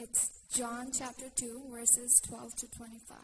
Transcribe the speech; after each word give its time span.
It's 0.00 0.30
John 0.54 0.92
chapter 0.96 1.26
2, 1.40 1.72
verses 1.72 2.20
12 2.28 2.54
to 2.54 2.66
25. 2.76 3.18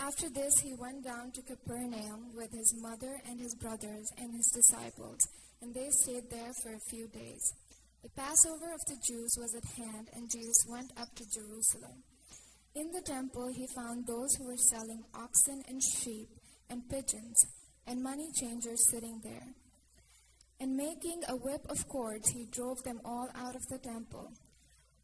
After 0.00 0.28
this, 0.28 0.52
he 0.60 0.74
went 0.74 1.02
down 1.02 1.32
to 1.32 1.40
Capernaum 1.40 2.28
with 2.36 2.52
his 2.52 2.74
mother 2.82 3.16
and 3.26 3.40
his 3.40 3.54
brothers 3.54 4.06
and 4.18 4.34
his 4.36 4.52
disciples, 4.52 5.16
and 5.62 5.72
they 5.72 5.88
stayed 5.88 6.28
there 6.28 6.52
for 6.62 6.74
a 6.74 6.90
few 6.90 7.08
days. 7.08 7.40
The 8.02 8.10
Passover 8.10 8.68
of 8.74 8.84
the 8.86 9.00
Jews 9.00 9.32
was 9.38 9.54
at 9.54 9.64
hand, 9.80 10.08
and 10.12 10.30
Jesus 10.30 10.66
went 10.68 10.92
up 11.00 11.08
to 11.14 11.24
Jerusalem. 11.32 12.04
In 12.74 12.90
the 12.92 13.02
temple, 13.06 13.48
he 13.48 13.66
found 13.74 14.06
those 14.06 14.34
who 14.34 14.44
were 14.44 14.68
selling 14.68 15.02
oxen 15.14 15.62
and 15.68 15.80
sheep 15.82 16.28
and 16.68 16.86
pigeons, 16.90 17.46
and 17.86 18.02
money 18.02 18.28
changers 18.38 18.90
sitting 18.90 19.22
there. 19.24 19.54
And 20.60 20.76
making 20.76 21.22
a 21.28 21.36
whip 21.36 21.64
of 21.70 21.88
cords, 21.88 22.28
he 22.28 22.44
drove 22.52 22.82
them 22.84 23.00
all 23.06 23.28
out 23.34 23.56
of 23.56 23.66
the 23.70 23.78
temple 23.78 24.28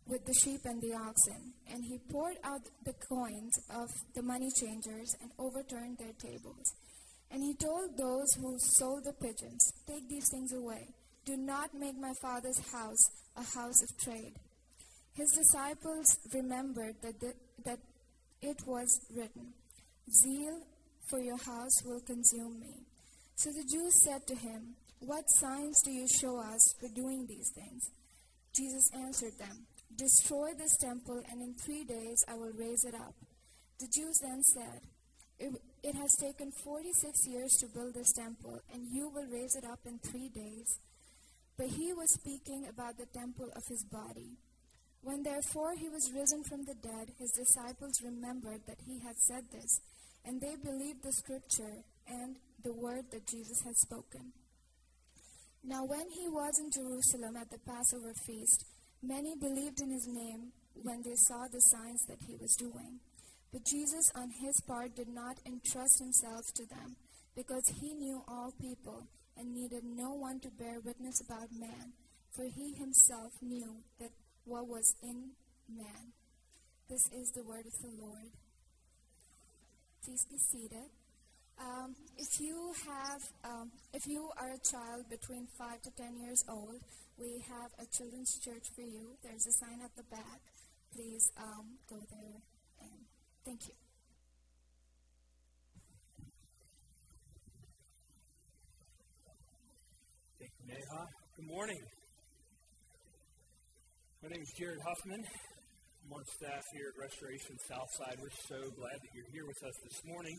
with 0.08 0.24
the 0.24 0.34
sheep 0.42 0.60
and 0.64 0.80
the 0.80 0.94
oxen. 0.94 1.52
And 1.70 1.84
he 1.84 1.98
poured 2.10 2.36
out 2.42 2.62
the 2.84 2.94
coins 3.08 3.52
of 3.70 3.88
the 4.14 4.22
money 4.22 4.48
changers 4.60 5.14
and 5.20 5.30
overturned 5.38 5.98
their 5.98 6.14
tables. 6.18 6.64
And 7.30 7.42
he 7.42 7.54
told 7.54 7.96
those 7.96 8.28
who 8.40 8.56
sold 8.58 9.04
the 9.04 9.12
pigeons, 9.12 9.72
Take 9.86 10.08
these 10.08 10.28
things 10.30 10.52
away. 10.52 10.88
Do 11.26 11.36
not 11.36 11.74
make 11.74 11.96
my 11.98 12.12
father's 12.22 12.58
house 12.72 13.04
a 13.36 13.42
house 13.42 13.82
of 13.82 13.98
trade. 14.02 14.32
His 15.14 15.28
disciples 15.36 16.06
remembered 16.32 16.94
that, 17.02 17.20
the, 17.20 17.32
that 17.64 17.78
it 18.40 18.56
was 18.66 18.88
written, 19.14 19.52
Zeal 20.10 20.62
for 21.10 21.20
your 21.20 21.36
house 21.36 21.82
will 21.84 22.00
consume 22.00 22.60
me. 22.60 22.86
So 23.36 23.50
the 23.50 23.64
Jews 23.70 23.92
said 24.04 24.26
to 24.26 24.34
him, 24.34 24.74
What 25.00 25.24
signs 25.38 25.76
do 25.84 25.90
you 25.90 26.06
show 26.20 26.40
us 26.40 26.60
for 26.80 26.88
doing 26.94 27.26
these 27.28 27.50
things? 27.54 27.82
Jesus 28.56 28.90
answered 28.94 29.38
them, 29.38 29.66
Destroy 29.96 30.54
this 30.56 30.76
temple, 30.76 31.22
and 31.30 31.42
in 31.42 31.54
three 31.54 31.84
days 31.84 32.24
I 32.28 32.34
will 32.34 32.52
raise 32.52 32.84
it 32.84 32.94
up. 32.94 33.14
The 33.80 33.88
Jews 33.88 34.18
then 34.22 34.42
said, 34.42 34.80
it, 35.38 35.52
it 35.82 35.94
has 35.94 36.10
taken 36.20 36.50
46 36.64 37.26
years 37.28 37.52
to 37.60 37.68
build 37.68 37.94
this 37.94 38.12
temple, 38.12 38.60
and 38.72 38.82
you 38.90 39.08
will 39.08 39.26
raise 39.26 39.54
it 39.54 39.64
up 39.64 39.80
in 39.86 39.98
three 39.98 40.28
days. 40.28 40.78
But 41.56 41.68
he 41.68 41.92
was 41.92 42.12
speaking 42.14 42.66
about 42.68 42.98
the 42.98 43.06
temple 43.06 43.50
of 43.54 43.62
his 43.68 43.84
body. 43.84 44.36
When 45.02 45.22
therefore 45.22 45.74
he 45.78 45.88
was 45.88 46.12
risen 46.12 46.42
from 46.42 46.64
the 46.64 46.74
dead, 46.82 47.14
his 47.18 47.30
disciples 47.30 48.02
remembered 48.02 48.62
that 48.66 48.82
he 48.84 48.98
had 48.98 49.16
said 49.16 49.44
this, 49.52 49.80
and 50.24 50.40
they 50.40 50.56
believed 50.56 51.02
the 51.02 51.12
scripture 51.12 51.84
and 52.08 52.36
the 52.64 52.72
word 52.72 53.04
that 53.12 53.26
Jesus 53.28 53.62
had 53.62 53.76
spoken. 53.76 54.32
Now, 55.62 55.84
when 55.84 56.10
he 56.10 56.28
was 56.28 56.58
in 56.58 56.70
Jerusalem 56.70 57.36
at 57.36 57.50
the 57.50 57.58
Passover 57.58 58.12
feast, 58.26 58.64
many 59.02 59.34
believed 59.36 59.80
in 59.80 59.90
his 59.90 60.06
name 60.06 60.52
when 60.82 61.02
they 61.02 61.14
saw 61.14 61.46
the 61.50 61.60
signs 61.60 62.02
that 62.08 62.18
he 62.26 62.36
was 62.36 62.54
doing. 62.58 63.00
But 63.52 63.64
Jesus, 63.64 64.04
on 64.14 64.30
his 64.30 64.60
part, 64.66 64.94
did 64.94 65.08
not 65.08 65.38
entrust 65.46 65.98
himself 65.98 66.44
to 66.56 66.66
them, 66.66 66.96
because 67.34 67.64
he 67.80 67.94
knew 67.94 68.22
all 68.28 68.52
people 68.60 69.06
and 69.36 69.54
needed 69.54 69.84
no 69.84 70.12
one 70.14 70.40
to 70.40 70.50
bear 70.58 70.80
witness 70.84 71.20
about 71.24 71.48
man, 71.52 71.92
for 72.34 72.44
he 72.44 72.74
himself 72.74 73.32
knew 73.40 73.76
that 74.00 74.10
what 74.44 74.66
was 74.66 74.94
in 75.02 75.30
man. 75.68 76.12
This 76.88 77.02
is 77.12 77.30
the 77.34 77.44
word 77.44 77.64
of 77.66 77.72
the 77.82 78.02
Lord. 78.02 78.30
Please 80.04 80.24
be 80.30 80.38
seated. 80.38 80.90
Um, 81.60 81.94
if 82.16 82.40
you 82.40 82.72
have, 82.86 83.20
um, 83.44 83.70
if 83.92 84.06
you 84.06 84.30
are 84.36 84.52
a 84.52 84.62
child 84.70 85.04
between 85.10 85.46
five 85.58 85.82
to 85.82 85.90
ten 85.96 86.16
years 86.20 86.42
old, 86.48 86.80
we 87.18 87.42
have 87.50 87.70
a 87.82 87.86
children's 87.90 88.38
church 88.38 88.62
for 88.74 88.82
you. 88.82 89.18
There's 89.22 89.46
a 89.46 89.52
sign 89.58 89.80
at 89.82 89.90
the 89.96 90.04
back. 90.04 90.40
Please 90.94 91.30
um, 91.36 91.66
go 91.90 91.98
there 91.98 92.38
and 92.80 92.98
thank 93.44 93.60
you. 93.66 93.74
Thank 100.38 100.52
you, 100.62 100.64
Neha. 100.70 101.02
Good 101.36 101.48
morning. 101.50 101.82
My 104.22 104.28
name 104.30 104.42
is 104.42 104.52
Jared 104.58 104.78
Huffman. 104.86 105.22
I'm 105.22 106.12
on 106.14 106.24
staff 106.38 106.62
here 106.72 106.94
at 106.94 107.02
Restoration 107.02 107.58
Southside. 107.66 108.16
We're 108.22 108.38
so 108.46 108.62
glad 108.78 108.94
that 108.94 109.10
you're 109.12 109.32
here 109.34 109.46
with 109.46 109.58
us 109.66 109.74
this 109.90 110.00
morning. 110.06 110.38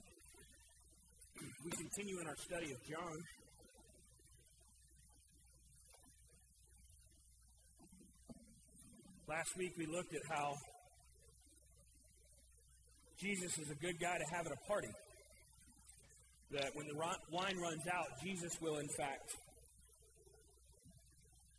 We 1.64 1.72
continue 1.72 2.20
in 2.20 2.28
our 2.28 2.40
study 2.40 2.72
of 2.72 2.80
John. 2.88 3.16
Last 9.30 9.56
week 9.60 9.78
we 9.78 9.86
looked 9.86 10.16
at 10.16 10.26
how 10.28 10.58
Jesus 13.22 13.60
is 13.60 13.70
a 13.70 13.76
good 13.76 14.02
guy 14.02 14.18
to 14.18 14.26
have 14.34 14.48
at 14.48 14.52
a 14.52 14.68
party. 14.68 14.90
That 16.50 16.74
when 16.74 16.88
the 16.88 16.98
wine 16.98 17.58
runs 17.62 17.86
out, 17.94 18.08
Jesus 18.26 18.58
will, 18.60 18.82
in 18.82 18.90
fact, 18.98 19.30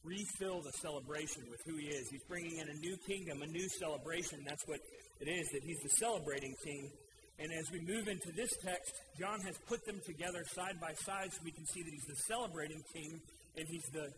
refill 0.03 0.63
the 0.67 0.73
celebration 0.83 1.47
with 1.47 1.61
who 1.65 1.77
he 1.79 1.87
is. 1.87 2.11
He's 2.11 2.27
bringing 2.27 2.59
in 2.59 2.67
a 2.67 2.75
new 2.83 2.97
kingdom, 3.07 3.41
a 3.41 3.47
new 3.47 3.69
celebration. 3.79 4.43
That's 4.43 4.67
what 4.67 4.81
it 5.21 5.31
is, 5.31 5.47
that 5.55 5.63
he's 5.63 5.79
the 5.79 5.95
celebrating 6.03 6.57
king. 6.67 6.91
And 7.39 7.53
as 7.55 7.71
we 7.71 7.87
move 7.87 8.09
into 8.09 8.35
this 8.35 8.51
text, 8.67 8.99
John 9.17 9.39
has 9.47 9.55
put 9.69 9.79
them 9.87 10.01
together 10.05 10.43
side 10.59 10.75
by 10.81 10.91
side 11.07 11.31
so 11.31 11.39
we 11.45 11.53
can 11.53 11.67
see 11.67 11.87
that 11.87 11.93
he's 11.95 12.11
the 12.11 12.19
celebrating 12.27 12.83
king 12.93 13.21
and 13.55 13.65
he's 13.71 13.87
the 13.95 14.11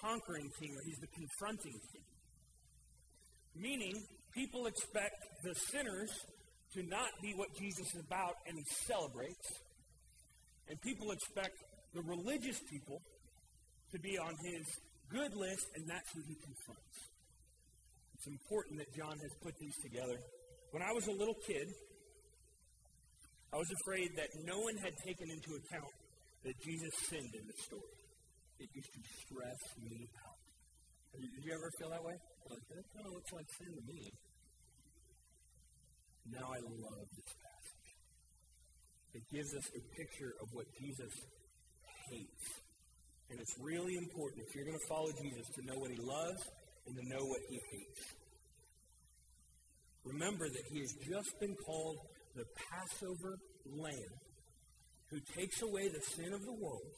conquering 0.00 0.48
king 0.58 0.72
or 0.72 0.80
he's 0.88 0.98
the 1.04 1.12
confronting 1.12 1.76
king. 1.92 2.15
Meaning, 3.58 3.94
people 4.34 4.66
expect 4.66 5.16
the 5.42 5.54
sinners 5.54 6.10
to 6.74 6.82
not 6.84 7.08
be 7.22 7.32
what 7.34 7.48
Jesus 7.58 7.86
is 7.94 8.02
about 8.06 8.34
and 8.46 8.56
he 8.56 8.64
celebrates. 8.86 9.48
And 10.68 10.80
people 10.82 11.10
expect 11.12 11.56
the 11.94 12.02
religious 12.02 12.60
people 12.70 13.00
to 13.92 13.98
be 14.00 14.18
on 14.18 14.34
his 14.44 14.66
good 15.10 15.32
list, 15.34 15.64
and 15.76 15.88
that's 15.88 16.10
who 16.12 16.20
he 16.26 16.34
confronts. 16.34 16.96
It's 18.14 18.26
important 18.26 18.78
that 18.78 18.90
John 18.96 19.16
has 19.16 19.32
put 19.42 19.54
these 19.60 19.76
together. 19.82 20.18
When 20.72 20.82
I 20.82 20.92
was 20.92 21.06
a 21.06 21.12
little 21.12 21.36
kid, 21.46 21.68
I 23.54 23.56
was 23.56 23.70
afraid 23.70 24.10
that 24.16 24.28
no 24.44 24.58
one 24.58 24.76
had 24.82 24.92
taken 25.06 25.30
into 25.30 25.54
account 25.56 25.94
that 26.44 26.54
Jesus 26.64 26.92
sinned 27.08 27.32
in 27.32 27.46
the 27.46 27.56
story. 27.62 27.96
It 28.58 28.68
used 28.74 28.92
to 28.92 29.02
stress 29.24 29.62
me 29.80 30.08
out. 30.26 30.35
Did 31.16 31.44
you 31.44 31.52
ever 31.52 31.70
feel 31.78 31.90
that 31.90 32.04
way? 32.04 32.16
Like, 32.50 32.64
that 32.70 32.84
kind 32.94 33.06
of 33.06 33.12
looks 33.12 33.32
like 33.32 33.48
sin 33.58 33.72
to 33.72 33.84
me. 33.88 34.00
Now 36.30 36.46
I 36.52 36.60
love 36.60 37.06
this 37.10 37.32
passage. 37.38 37.88
It 39.14 39.24
gives 39.32 39.50
us 39.54 39.66
a 39.72 39.82
picture 39.96 40.32
of 40.42 40.48
what 40.52 40.66
Jesus 40.78 41.12
hates 42.10 42.66
and 43.30 43.40
it's 43.40 43.54
really 43.60 43.94
important 43.96 44.46
if 44.46 44.54
you're 44.54 44.64
going 44.64 44.78
to 44.78 44.88
follow 44.88 45.10
Jesus 45.20 45.46
to 45.58 45.66
know 45.66 45.78
what 45.78 45.90
he 45.90 45.98
loves 45.98 46.42
and 46.86 46.94
to 46.94 47.04
know 47.10 47.24
what 47.26 47.40
he 47.50 47.58
hates. 47.58 48.02
Remember 50.04 50.46
that 50.46 50.62
he 50.70 50.78
has 50.80 50.92
just 51.02 51.30
been 51.40 51.54
called 51.66 51.98
the 52.36 52.44
Passover 52.70 53.34
Lamb 53.66 54.14
who 55.10 55.18
takes 55.34 55.62
away 55.62 55.88
the 55.88 56.02
sin 56.14 56.32
of 56.32 56.42
the 56.42 56.54
world. 56.62 56.94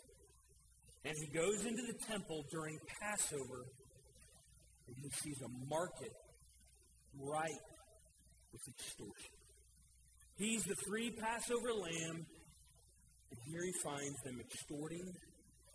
And 1.05 1.15
he 1.17 1.33
goes 1.33 1.65
into 1.65 1.81
the 1.89 1.97
temple 2.05 2.45
during 2.53 2.77
Passover 3.01 3.65
and 4.89 4.97
he 4.97 5.11
sees 5.23 5.39
a 5.45 5.51
market 5.69 6.13
ripe 7.21 7.69
with 8.53 8.65
extortion. 8.73 9.37
He's 10.37 10.63
the 10.65 10.77
free 10.89 11.11
Passover 11.11 11.73
lamb, 11.77 12.25
and 12.25 13.39
here 13.53 13.65
he 13.65 13.75
finds 13.85 14.17
them 14.25 14.41
extorting 14.41 15.05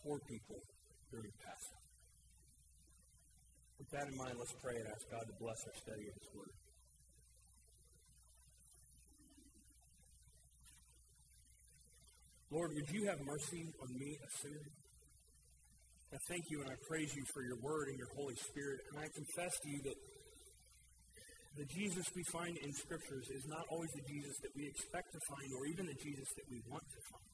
poor 0.02 0.20
people 0.28 0.58
during 1.12 1.32
Passover. 1.38 1.84
With 3.78 3.90
that 3.92 4.08
in 4.10 4.18
mind, 4.18 4.36
let's 4.40 4.56
pray 4.64 4.76
and 4.76 4.88
ask 4.88 5.04
God 5.12 5.26
to 5.28 5.36
bless 5.40 5.60
our 5.68 5.78
study 5.84 6.08
of 6.08 6.16
His 6.16 6.30
Word. 6.34 6.54
Lord, 12.50 12.72
would 12.76 12.90
you 12.90 13.08
have 13.08 13.20
mercy 13.26 13.66
on 13.82 13.90
me, 13.98 14.18
a 14.22 14.30
sinner? 14.42 14.83
I 16.14 16.22
thank 16.30 16.46
you 16.54 16.62
and 16.62 16.70
I 16.70 16.78
praise 16.86 17.10
you 17.10 17.26
for 17.34 17.42
your 17.42 17.58
word 17.66 17.90
and 17.90 17.98
your 17.98 18.14
Holy 18.14 18.38
Spirit. 18.38 18.86
And 18.94 19.02
I 19.02 19.10
confess 19.10 19.50
to 19.50 19.68
you 19.74 19.82
that 19.90 19.98
the 21.58 21.66
Jesus 21.74 22.06
we 22.14 22.22
find 22.30 22.54
in 22.54 22.70
Scriptures 22.70 23.26
is 23.34 23.46
not 23.50 23.66
always 23.74 23.90
the 23.98 24.06
Jesus 24.06 24.36
that 24.46 24.54
we 24.54 24.70
expect 24.70 25.10
to 25.10 25.22
find 25.34 25.50
or 25.58 25.66
even 25.74 25.90
the 25.90 25.98
Jesus 25.98 26.30
that 26.38 26.46
we 26.54 26.62
want 26.70 26.86
to 26.86 27.02
find. 27.10 27.34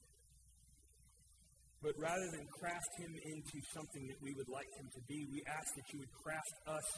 But 1.84 1.92
rather 2.00 2.28
than 2.32 2.44
craft 2.56 2.92
him 3.04 3.12
into 3.20 3.56
something 3.76 4.04
that 4.08 4.20
we 4.24 4.32
would 4.32 4.48
like 4.48 4.68
him 4.80 4.88
to 4.96 5.00
be, 5.04 5.28
we 5.28 5.44
ask 5.44 5.68
that 5.76 5.86
you 5.92 6.00
would 6.00 6.14
craft 6.24 6.56
us 6.68 6.88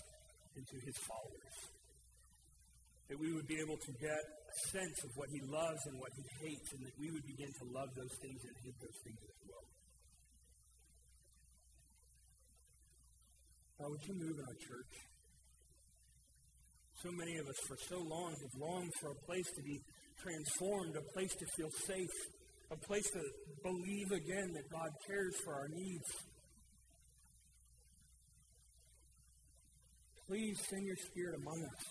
into 0.55 0.77
his 0.87 0.95
followers. 1.03 1.57
That 3.11 3.19
we 3.19 3.35
would 3.35 3.47
be 3.51 3.59
able 3.59 3.79
to 3.79 3.93
get 3.99 4.23
a 4.23 4.57
sense 4.71 4.99
of 5.03 5.11
what 5.19 5.31
he 5.35 5.43
loves 5.51 5.83
and 5.91 5.99
what 5.99 6.11
he 6.15 6.25
hates, 6.47 6.69
and 6.79 6.83
that 6.87 6.95
we 6.99 7.11
would 7.11 7.27
begin 7.27 7.51
to 7.51 7.65
love 7.75 7.91
those 7.95 8.15
things 8.23 8.39
and 8.43 8.55
hate 8.63 8.79
those 8.79 8.99
things 9.03 9.23
as 9.23 9.39
well. 9.51 9.67
God, 13.79 13.91
would 13.91 14.05
you 14.07 14.15
move 14.15 14.37
in 14.39 14.45
our 14.45 14.61
church? 14.61 14.95
So 17.03 17.11
many 17.11 17.37
of 17.39 17.47
us 17.49 17.59
for 17.67 17.77
so 17.89 17.99
long 17.99 18.31
have 18.31 18.55
longed 18.61 18.93
for 19.01 19.11
a 19.11 19.19
place 19.27 19.49
to 19.57 19.63
be 19.63 19.81
transformed, 20.23 20.95
a 20.95 21.03
place 21.15 21.35
to 21.35 21.47
feel 21.57 21.71
safe, 21.87 22.15
a 22.71 22.79
place 22.87 23.09
to 23.11 23.23
believe 23.63 24.11
again 24.13 24.49
that 24.55 24.67
God 24.71 24.91
cares 25.09 25.35
for 25.45 25.55
our 25.55 25.69
needs. 25.69 26.09
Please 30.29 30.57
send 30.71 30.87
your 30.87 30.97
Spirit 31.11 31.35
among 31.43 31.59
us. 31.59 31.85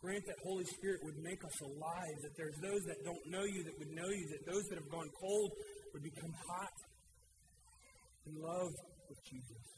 Grant 0.00 0.24
that 0.24 0.38
Holy 0.46 0.64
Spirit 0.64 1.00
would 1.02 1.18
make 1.20 1.44
us 1.44 1.60
alive, 1.60 2.16
that 2.22 2.32
there's 2.38 2.56
those 2.62 2.80
that 2.88 2.96
don't 3.04 3.26
know 3.26 3.44
you 3.44 3.64
that 3.64 3.76
would 3.76 3.92
know 3.92 4.08
you, 4.08 4.24
that 4.32 4.46
those 4.50 4.64
that 4.70 4.78
have 4.78 4.88
gone 4.88 5.10
cold 5.20 5.50
would 5.92 6.02
become 6.02 6.32
hot 6.48 6.76
in 8.24 8.40
love 8.40 8.72
with 9.10 9.18
Jesus. 9.28 9.69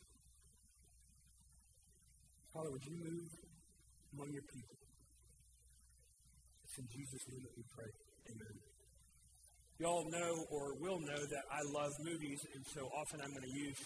Father, 2.52 2.68
would 2.68 2.84
you 2.84 2.96
move 3.00 3.32
among 4.12 4.28
your 4.28 4.44
people? 4.52 4.76
It's 6.68 6.76
in 6.76 6.88
Jesus' 6.92 7.24
name 7.32 7.40
that 7.48 7.56
we 7.56 7.64
pray. 7.72 7.88
Amen. 8.28 8.54
You 9.80 9.86
all 9.88 10.04
know 10.12 10.44
or 10.52 10.76
will 10.76 11.00
know 11.00 11.16
that 11.16 11.44
I 11.48 11.64
love 11.72 11.92
movies, 12.04 12.44
and 12.52 12.60
so 12.76 12.92
often 12.92 13.24
I'm 13.24 13.32
going 13.32 13.48
to 13.48 13.56
use 13.56 13.80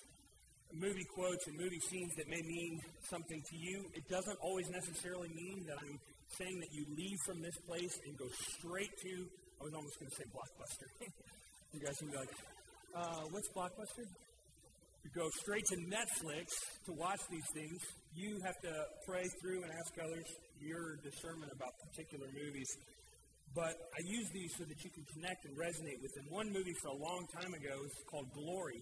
movie 0.75 1.07
quotes 1.15 1.47
and 1.47 1.55
movie 1.55 1.79
scenes 1.79 2.11
that 2.19 2.27
may 2.27 2.43
mean 2.43 2.83
something 3.09 3.39
to 3.39 3.57
you. 3.57 3.87
It 3.95 4.03
doesn't 4.11 4.39
always 4.43 4.69
necessarily 4.69 5.29
mean 5.31 5.63
that 5.71 5.79
I'm 5.79 5.99
saying 6.35 6.59
that 6.59 6.75
you 6.75 6.85
leave 6.91 7.19
from 7.25 7.41
this 7.41 7.55
place 7.71 7.95
and 8.05 8.19
go 8.19 8.27
straight 8.59 8.91
to, 9.07 9.15
I 9.61 9.65
was 9.65 9.75
almost 9.79 9.95
going 10.03 10.11
to 10.11 10.17
say 10.19 10.27
Blockbuster. 10.35 10.91
you 11.73 11.81
guys 11.87 11.95
can 12.03 12.11
be 12.11 12.17
like, 12.19 12.35
uh, 12.99 13.31
what's 13.31 13.49
Blockbuster? 13.55 14.11
You 15.07 15.11
go 15.15 15.31
straight 15.39 15.63
to 15.71 15.77
Netflix 15.87 16.51
to 16.87 16.93
watch 16.99 17.21
these 17.31 17.47
things. 17.55 17.79
You 18.17 18.41
have 18.49 18.57
to 18.65 18.73
pray 19.05 19.29
through 19.45 19.61
and 19.61 19.71
ask 19.77 19.93
others 20.01 20.25
your 20.57 20.97
discernment 21.05 21.53
about 21.53 21.69
particular 21.93 22.25
movies. 22.33 22.65
But 23.53 23.77
I 23.77 24.01
use 24.09 24.25
these 24.33 24.57
so 24.57 24.65
that 24.65 24.81
you 24.81 24.89
can 24.89 25.05
connect 25.13 25.45
and 25.45 25.53
resonate 25.53 26.01
with 26.01 26.17
them. 26.17 26.25
One 26.33 26.49
movie 26.49 26.73
for 26.81 26.97
a 26.97 26.97
long 26.97 27.29
time 27.37 27.53
ago 27.53 27.77
is 27.85 27.93
called 28.09 28.25
Glory. 28.33 28.81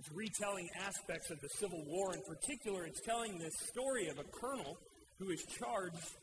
It's 0.00 0.08
retelling 0.16 0.64
aspects 0.80 1.28
of 1.30 1.36
the 1.44 1.52
Civil 1.60 1.84
War. 1.84 2.16
In 2.16 2.24
particular, 2.24 2.88
it's 2.88 3.04
telling 3.04 3.36
the 3.36 3.52
story 3.68 4.08
of 4.08 4.16
a 4.16 4.24
colonel 4.32 4.80
who 5.20 5.28
is 5.28 5.44
charged 5.60 6.16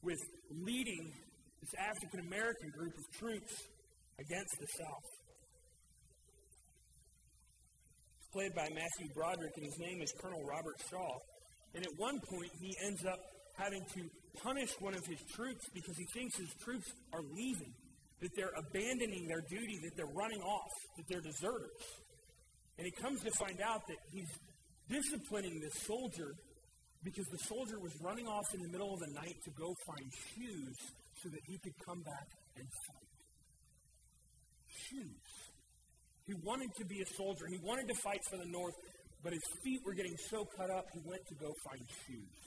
with 0.00 0.18
leading 0.64 1.12
this 1.60 1.76
African 1.76 2.24
American 2.24 2.72
group 2.72 2.96
of 2.96 3.04
troops 3.20 3.52
against 4.16 4.56
the 4.58 4.68
South. 4.80 5.08
It's 8.16 8.32
played 8.32 8.54
by 8.56 8.72
Matthew 8.72 9.12
Broderick, 9.12 9.52
and 9.60 9.66
his 9.68 9.78
name 9.78 10.00
is 10.00 10.10
Colonel 10.16 10.40
Robert 10.48 10.80
Shaw. 10.88 11.20
And 11.74 11.84
at 11.84 11.92
one 11.96 12.20
point, 12.28 12.50
he 12.60 12.76
ends 12.84 13.04
up 13.04 13.18
having 13.56 13.84
to 13.94 14.02
punish 14.42 14.70
one 14.80 14.94
of 14.94 15.04
his 15.06 15.20
troops 15.34 15.64
because 15.74 15.96
he 15.96 16.06
thinks 16.14 16.36
his 16.38 16.52
troops 16.64 16.88
are 17.12 17.22
leaving, 17.34 17.72
that 18.20 18.30
they're 18.36 18.52
abandoning 18.56 19.26
their 19.28 19.42
duty, 19.48 19.78
that 19.82 19.92
they're 19.96 20.14
running 20.14 20.40
off, 20.40 20.72
that 20.96 21.04
they're 21.08 21.20
deserters. 21.20 21.80
And 22.78 22.86
he 22.86 22.92
comes 23.02 23.20
to 23.22 23.30
find 23.38 23.60
out 23.60 23.80
that 23.88 24.00
he's 24.12 24.28
disciplining 24.88 25.60
this 25.60 25.84
soldier 25.86 26.32
because 27.04 27.26
the 27.32 27.38
soldier 27.48 27.78
was 27.80 27.92
running 28.00 28.26
off 28.26 28.46
in 28.54 28.62
the 28.62 28.68
middle 28.68 28.94
of 28.94 29.00
the 29.00 29.12
night 29.14 29.36
to 29.44 29.50
go 29.58 29.74
find 29.86 30.06
shoes 30.34 30.76
so 31.22 31.28
that 31.28 31.40
he 31.46 31.58
could 31.58 31.74
come 31.84 32.00
back 32.02 32.28
and 32.56 32.66
fight. 32.86 33.10
Shoes. 34.66 35.26
He 36.26 36.34
wanted 36.44 36.70
to 36.78 36.84
be 36.86 37.02
a 37.02 37.08
soldier. 37.18 37.46
He 37.50 37.58
wanted 37.58 37.88
to 37.88 37.94
fight 38.02 38.20
for 38.30 38.38
the 38.38 38.46
North, 38.46 38.74
but 39.22 39.32
his 39.32 39.42
feet 39.62 39.80
were 39.86 39.94
getting 39.94 40.16
so 40.30 40.44
cut 40.58 40.70
up, 40.70 40.84
he 40.92 41.00
went 41.04 41.22
to 41.28 41.34
go 41.36 41.52
find 41.64 41.82
shoes. 42.06 42.38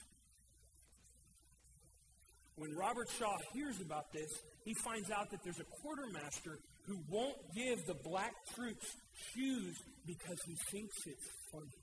When 2.57 2.71
Robert 2.75 3.07
Shaw 3.17 3.35
hears 3.53 3.81
about 3.81 4.11
this, 4.13 4.31
he 4.63 4.73
finds 4.83 5.11
out 5.11 5.29
that 5.31 5.39
there's 5.43 5.59
a 5.59 5.69
quartermaster 5.81 6.59
who 6.87 6.97
won't 7.09 7.35
give 7.55 7.79
the 7.85 7.95
black 8.03 8.31
troops 8.55 8.87
shoes 9.33 9.75
because 10.05 10.39
he 10.45 10.55
thinks 10.71 10.95
it's 11.05 11.27
funny. 11.51 11.79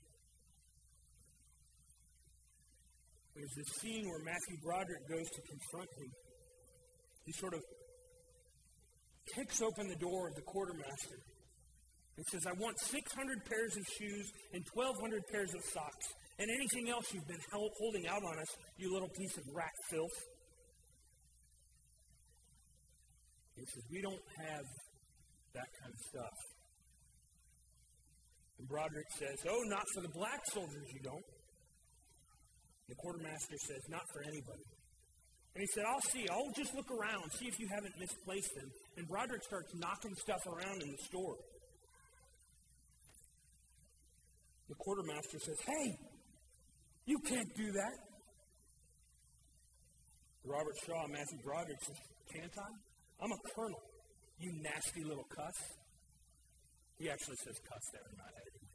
There's 3.35 3.53
this 3.57 3.81
scene 3.81 4.05
where 4.05 4.23
Matthew 4.23 4.57
Broderick 4.63 5.09
goes 5.09 5.29
to 5.29 5.41
confront 5.41 5.89
him. 5.97 6.11
He 7.25 7.33
sort 7.33 7.53
of 7.53 7.61
kicks 9.35 9.61
open 9.61 9.87
the 9.87 9.95
door 9.95 10.27
of 10.29 10.35
the 10.35 10.41
quartermaster 10.41 11.17
and 12.17 12.25
says, 12.29 12.41
I 12.45 12.53
want 12.61 12.77
600 12.79 13.45
pairs 13.45 13.75
of 13.75 13.83
shoes 13.97 14.27
and 14.53 14.63
1,200 14.73 15.21
pairs 15.31 15.53
of 15.53 15.61
socks 15.73 16.07
and 16.39 16.49
anything 16.49 16.89
else 16.89 17.05
you've 17.13 17.27
been 17.27 17.41
holding 17.51 18.07
out 18.07 18.23
on 18.23 18.39
us, 18.39 18.51
you 18.77 18.91
little 18.91 19.09
piece 19.09 19.37
of 19.37 19.43
rat 19.53 19.73
filth. 19.89 20.17
He 23.55 23.65
says, 23.65 23.83
We 23.91 24.01
don't 24.01 24.25
have 24.37 24.65
that 25.53 25.69
kind 25.81 25.93
of 25.93 26.01
stuff. 26.09 26.37
And 28.59 28.67
Broderick 28.67 29.09
says, 29.17 29.37
Oh, 29.49 29.61
not 29.69 29.85
for 29.93 30.01
the 30.01 30.13
black 30.13 30.41
soldiers, 30.51 30.87
you 30.93 31.01
don't. 31.03 31.27
The 32.89 32.95
quartermaster 32.95 33.57
says, 33.69 33.81
Not 33.89 34.03
for 34.11 34.23
anybody. 34.23 34.65
And 35.53 35.61
he 35.61 35.69
said, 35.69 35.85
I'll 35.85 36.01
see. 36.09 36.25
I'll 36.33 36.49
just 36.57 36.73
look 36.73 36.89
around, 36.89 37.29
see 37.37 37.45
if 37.45 37.59
you 37.59 37.67
haven't 37.69 37.93
misplaced 37.99 38.49
them. 38.57 38.69
And 38.97 39.07
Broderick 39.07 39.43
starts 39.43 39.69
knocking 39.77 40.15
stuff 40.17 40.41
around 40.49 40.81
in 40.81 40.89
the 40.89 41.01
store. 41.05 41.37
The 44.73 44.81
quartermaster 44.81 45.37
says, 45.37 45.59
Hey, 45.69 45.93
you 47.05 47.19
can't 47.29 47.53
do 47.53 47.71
that. 47.73 47.93
Robert 50.43 50.73
Shaw, 50.81 51.05
Matthew 51.13 51.37
Broderick 51.45 51.77
says, 51.85 52.01
Can't 52.33 52.57
I? 52.57 52.71
I'm 53.21 53.31
a 53.31 53.41
colonel, 53.53 53.77
you 54.39 54.49
nasty 54.65 55.03
little 55.05 55.29
cuss. 55.29 55.53
He 56.97 57.07
actually 57.07 57.37
says 57.45 57.53
cuss 57.69 57.85
there, 57.93 58.01
not 58.17 58.33
editing. 58.33 58.67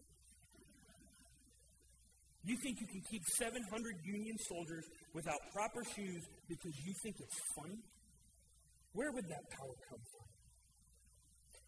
You 2.47 2.55
think 2.63 2.79
you 2.79 2.87
can 2.87 3.03
keep 3.11 3.23
700 3.35 3.59
Union 4.07 4.37
soldiers 4.47 4.85
without 5.15 5.43
proper 5.53 5.83
shoes 5.99 6.23
because 6.47 6.79
you 6.87 6.95
think 7.03 7.17
it's 7.19 7.41
funny? 7.59 7.83
Where 8.93 9.11
would 9.11 9.27
that 9.27 9.43
power 9.51 9.75
come 9.91 10.03
from? 10.15 10.28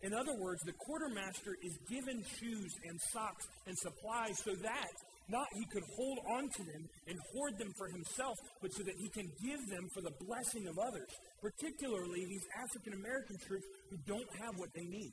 In 0.02 0.14
other 0.14 0.32
words, 0.40 0.62
the 0.64 0.72
quartermaster 0.72 1.56
is 1.62 1.76
given 1.88 2.24
shoes 2.40 2.72
and 2.88 2.98
socks 3.12 3.44
and 3.66 3.76
supplies 3.76 4.36
so 4.42 4.54
that 4.62 4.92
not 5.28 5.46
he 5.52 5.64
could 5.70 5.84
hold 5.94 6.18
on 6.26 6.48
to 6.48 6.62
them 6.64 6.88
and 7.06 7.18
hoard 7.32 7.58
them 7.58 7.70
for 7.76 7.86
himself, 7.88 8.34
but 8.62 8.72
so 8.72 8.82
that 8.82 8.96
he 8.96 9.08
can 9.10 9.30
give 9.44 9.60
them 9.68 9.86
for 9.94 10.00
the 10.00 10.16
blessing 10.24 10.66
of 10.66 10.78
others, 10.78 11.10
particularly 11.40 12.24
these 12.24 12.46
African 12.58 12.94
American 12.94 13.36
troops 13.46 13.66
who 13.90 13.96
don't 14.08 14.28
have 14.40 14.56
what 14.56 14.72
they 14.74 14.88
need. 14.88 15.12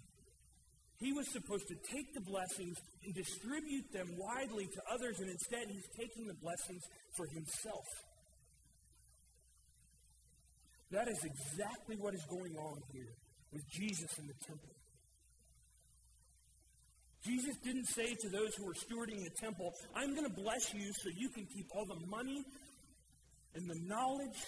He 0.99 1.13
was 1.13 1.29
supposed 1.31 1.67
to 1.67 1.75
take 1.93 2.07
the 2.15 2.21
blessings 2.21 2.77
and 3.05 3.13
distribute 3.13 3.85
them 3.93 4.07
widely 4.17 4.65
to 4.65 4.81
others, 4.89 5.19
and 5.19 5.29
instead 5.29 5.67
he's 5.69 5.85
taking 5.99 6.25
the 6.25 6.39
blessings 6.41 6.81
for 7.15 7.27
himself. 7.27 7.85
That 10.89 11.07
is 11.07 11.19
exactly 11.21 11.97
what 11.99 12.15
is 12.15 12.25
going 12.25 12.55
on 12.55 12.81
here 12.93 13.13
with 13.51 13.61
Jesus 13.69 14.09
in 14.17 14.25
the 14.25 14.33
temple. 14.47 14.76
Jesus 17.27 17.57
didn't 17.63 17.87
say 17.87 18.15
to 18.15 18.29
those 18.29 18.55
who 18.55 18.65
were 18.65 18.73
stewarding 18.73 19.23
the 19.23 19.35
temple, 19.41 19.73
I'm 19.95 20.15
going 20.15 20.25
to 20.25 20.41
bless 20.41 20.73
you 20.73 20.91
so 20.93 21.09
you 21.15 21.29
can 21.29 21.45
keep 21.45 21.67
all 21.75 21.85
the 21.85 22.07
money 22.07 22.43
and 23.55 23.69
the 23.69 23.79
knowledge 23.85 24.39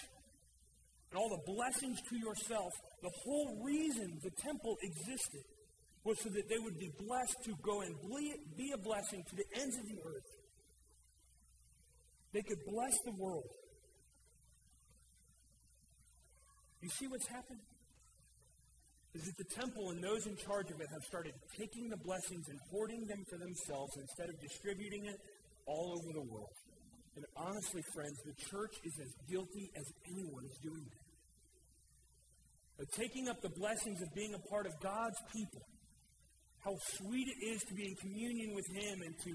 and 1.10 1.20
all 1.20 1.28
the 1.28 1.52
blessings 1.52 2.00
to 2.08 2.16
yourself. 2.16 2.72
The 3.02 3.10
whole 3.24 3.62
reason 3.62 4.18
the 4.22 4.30
temple 4.42 4.76
existed 4.82 5.44
was 6.04 6.18
so 6.22 6.30
that 6.30 6.48
they 6.48 6.58
would 6.58 6.78
be 6.78 6.90
blessed 7.06 7.36
to 7.44 7.52
go 7.62 7.82
and 7.82 7.94
be 8.56 8.72
a 8.72 8.78
blessing 8.78 9.22
to 9.28 9.36
the 9.36 9.44
ends 9.60 9.76
of 9.76 9.84
the 9.84 9.98
earth. 10.06 10.30
They 12.32 12.42
could 12.42 12.64
bless 12.66 12.96
the 13.04 13.12
world. 13.18 13.50
You 16.80 16.88
see 16.88 17.06
what's 17.08 17.26
happened? 17.26 17.60
Is 19.14 19.22
that 19.26 19.36
the 19.38 19.50
temple 19.58 19.90
and 19.90 20.02
those 20.02 20.26
in 20.26 20.36
charge 20.36 20.70
of 20.70 20.80
it 20.80 20.86
have 20.92 21.02
started 21.02 21.34
taking 21.58 21.88
the 21.88 21.96
blessings 21.96 22.46
and 22.48 22.58
hoarding 22.70 23.06
them 23.06 23.24
for 23.28 23.38
themselves 23.38 23.90
instead 23.98 24.28
of 24.28 24.40
distributing 24.40 25.06
it 25.06 25.18
all 25.66 25.98
over 25.98 26.12
the 26.14 26.26
world. 26.30 26.54
And 27.16 27.24
honestly, 27.36 27.82
friends, 27.92 28.16
the 28.24 28.34
church 28.50 28.74
is 28.84 28.94
as 29.02 29.10
guilty 29.28 29.70
as 29.74 29.84
anyone 30.06 30.44
is 30.46 30.56
doing 30.62 30.84
that. 30.86 31.04
Of 32.82 32.90
taking 32.96 33.28
up 33.28 33.42
the 33.42 33.50
blessings 33.50 34.00
of 34.00 34.14
being 34.14 34.32
a 34.34 34.38
part 34.48 34.66
of 34.66 34.72
God's 34.80 35.18
people. 35.34 35.60
How 36.64 36.76
sweet 36.96 37.26
it 37.28 37.44
is 37.44 37.60
to 37.64 37.74
be 37.74 37.88
in 37.88 37.94
communion 37.96 38.54
with 38.54 38.66
Him 38.72 39.02
and 39.02 39.14
to, 39.26 39.32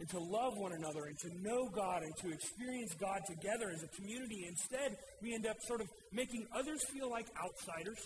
and 0.00 0.08
to 0.08 0.18
love 0.18 0.56
one 0.56 0.72
another 0.72 1.04
and 1.04 1.18
to 1.18 1.28
know 1.42 1.68
God 1.68 2.02
and 2.02 2.16
to 2.22 2.32
experience 2.32 2.94
God 2.98 3.20
together 3.28 3.70
as 3.70 3.82
a 3.84 3.88
community. 3.94 4.46
Instead, 4.48 4.96
we 5.20 5.34
end 5.34 5.46
up 5.46 5.56
sort 5.66 5.80
of 5.80 5.88
making 6.12 6.46
others 6.56 6.80
feel 6.90 7.10
like 7.10 7.26
outsiders 7.44 8.00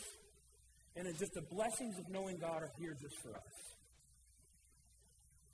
and 0.96 1.08
if 1.08 1.16
the 1.32 1.46
blessings 1.50 1.98
of 1.98 2.04
knowing 2.10 2.36
God 2.38 2.62
are 2.62 2.72
here 2.78 2.94
just 3.00 3.16
for 3.22 3.32
us. 3.34 3.56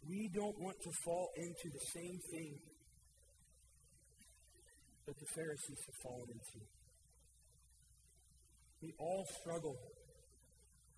We 0.09 0.29
don't 0.35 0.59
want 0.61 0.77
to 0.83 0.91
fall 1.05 1.29
into 1.37 1.67
the 1.71 1.85
same 1.95 2.19
thing 2.33 2.59
that 5.07 5.17
the 5.19 5.29
Pharisees 5.35 5.81
have 5.87 5.99
fallen 6.03 6.29
into. 6.33 6.61
We 8.83 8.93
all 8.99 9.25
struggle 9.41 9.77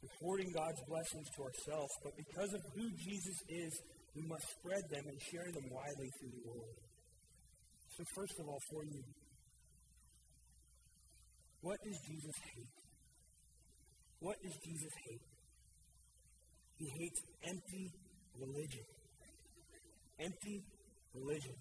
with 0.03 0.11
hoarding 0.21 0.53
God's 0.53 0.81
blessings 0.89 1.29
to 1.37 1.41
ourselves, 1.45 1.93
but 2.05 2.13
because 2.17 2.53
of 2.55 2.63
who 2.75 2.89
Jesus 2.97 3.39
is, 3.49 3.73
we 4.17 4.23
must 4.27 4.47
spread 4.59 4.85
them 4.91 5.05
and 5.07 5.19
share 5.31 5.49
them 5.53 5.67
widely 5.71 6.11
through 6.19 6.35
the 6.41 6.45
world. 6.49 6.77
So, 7.97 8.05
first 8.17 8.35
of 8.41 8.49
all, 8.49 8.61
for 8.71 8.85
you, 8.85 9.03
what 11.61 11.79
does 11.85 11.99
Jesus 12.09 12.37
hate? 12.57 12.80
What 14.21 14.37
does 14.43 14.57
Jesus 14.65 14.93
hate? 15.09 15.25
He 16.77 16.89
hates 16.97 17.21
empty 17.49 17.93
religion. 18.41 18.87
Empty 20.21 20.65
religion. 21.15 21.57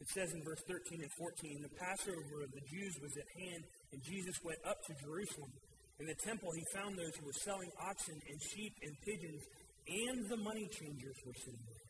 It 0.00 0.08
says 0.10 0.28
in 0.34 0.42
verse 0.44 0.60
13 0.68 1.00
and 1.00 1.12
14, 1.18 1.62
the 1.62 1.74
Passover 1.78 2.44
of 2.44 2.50
the 2.52 2.64
Jews 2.68 2.94
was 3.00 3.14
at 3.16 3.28
hand, 3.40 3.62
and 3.92 4.02
Jesus 4.04 4.36
went 4.44 4.58
up 4.66 4.76
to 4.86 4.92
Jerusalem. 5.00 5.50
In 5.98 6.06
the 6.06 6.18
temple, 6.20 6.50
he 6.52 6.64
found 6.76 6.98
those 6.98 7.14
who 7.16 7.24
were 7.24 7.40
selling 7.40 7.70
oxen 7.80 8.18
and 8.28 8.38
sheep 8.52 8.74
and 8.82 8.92
pigeons, 9.00 9.42
and 9.88 10.18
the 10.28 10.36
money 10.36 10.68
changers 10.68 11.16
were 11.24 11.32
sitting 11.40 11.64
there. 11.64 11.86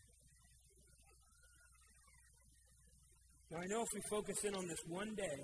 Now, 3.50 3.58
I 3.62 3.66
know 3.66 3.82
if 3.82 3.90
we 3.94 4.02
focus 4.10 4.38
in 4.44 4.54
on 4.54 4.66
this 4.68 4.82
one 4.86 5.14
day, 5.16 5.38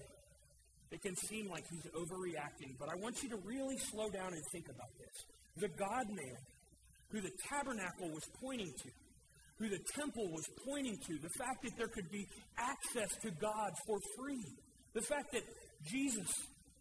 it 0.92 1.02
can 1.02 1.16
seem 1.16 1.48
like 1.48 1.64
he's 1.70 1.86
overreacting, 1.92 2.76
but 2.78 2.88
I 2.88 2.96
want 2.96 3.22
you 3.22 3.28
to 3.30 3.36
really 3.44 3.78
slow 3.78 4.10
down 4.10 4.32
and 4.32 4.42
think 4.52 4.66
about 4.68 4.92
this. 4.98 5.16
The 5.56 5.68
God 5.78 6.06
man, 6.08 6.40
who 7.10 7.20
the 7.20 7.32
tabernacle 7.48 8.08
was 8.08 8.24
pointing 8.40 8.72
to, 8.72 8.90
who 9.58 9.68
the 9.68 9.80
temple 9.96 10.28
was 10.32 10.44
pointing 10.66 10.96
to, 11.06 11.14
the 11.18 11.32
fact 11.38 11.62
that 11.64 11.76
there 11.76 11.88
could 11.88 12.10
be 12.10 12.26
access 12.58 13.10
to 13.22 13.30
God 13.40 13.70
for 13.86 13.98
free, 14.18 14.44
the 14.94 15.02
fact 15.02 15.32
that 15.32 15.42
Jesus 15.86 16.28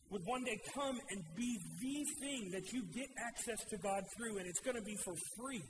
would 0.10 0.22
one 0.26 0.44
day 0.44 0.60
come 0.76 1.00
and 1.12 1.24
be 1.36 1.58
the 1.80 2.26
thing 2.26 2.52
that 2.52 2.74
you 2.74 2.84
get 2.94 3.08
access 3.26 3.64
to 3.70 3.78
God 3.78 4.04
through, 4.18 4.40
and 4.40 4.48
it's 4.48 4.60
going 4.60 4.76
to 4.76 4.84
be 4.84 4.96
for 5.06 5.16
free. 5.40 5.64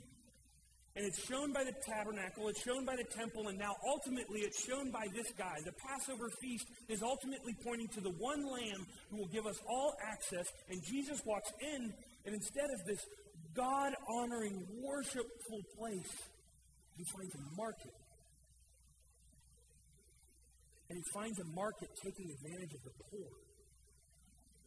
And 0.94 1.06
it's 1.06 1.24
shown 1.24 1.52
by 1.52 1.64
the 1.64 1.72
tabernacle, 1.88 2.48
it's 2.48 2.62
shown 2.62 2.84
by 2.84 2.96
the 2.96 3.08
temple, 3.16 3.48
and 3.48 3.58
now 3.58 3.72
ultimately 3.88 4.40
it's 4.40 4.62
shown 4.62 4.90
by 4.90 5.06
this 5.14 5.32
guy. 5.38 5.56
The 5.64 5.72
Passover 5.72 6.28
feast 6.40 6.66
is 6.88 7.02
ultimately 7.02 7.54
pointing 7.64 7.88
to 7.96 8.00
the 8.02 8.12
one 8.18 8.44
lamb 8.44 8.84
who 9.10 9.16
will 9.16 9.32
give 9.32 9.46
us 9.46 9.56
all 9.66 9.94
access. 10.04 10.44
And 10.68 10.78
Jesus 10.84 11.22
walks 11.24 11.50
in, 11.60 11.92
and 12.26 12.34
instead 12.34 12.68
of 12.68 12.86
this 12.86 13.00
God 13.56 13.92
honoring, 14.20 14.66
worshipful 14.84 15.62
place, 15.78 16.12
he 16.96 17.04
finds 17.16 17.34
a 17.36 17.56
market. 17.56 17.96
And 20.90 21.00
he 21.00 21.04
finds 21.14 21.38
a 21.40 21.48
market 21.56 21.88
taking 22.04 22.28
advantage 22.36 22.74
of 22.76 22.84
the 22.84 22.92
poor. 23.08 23.28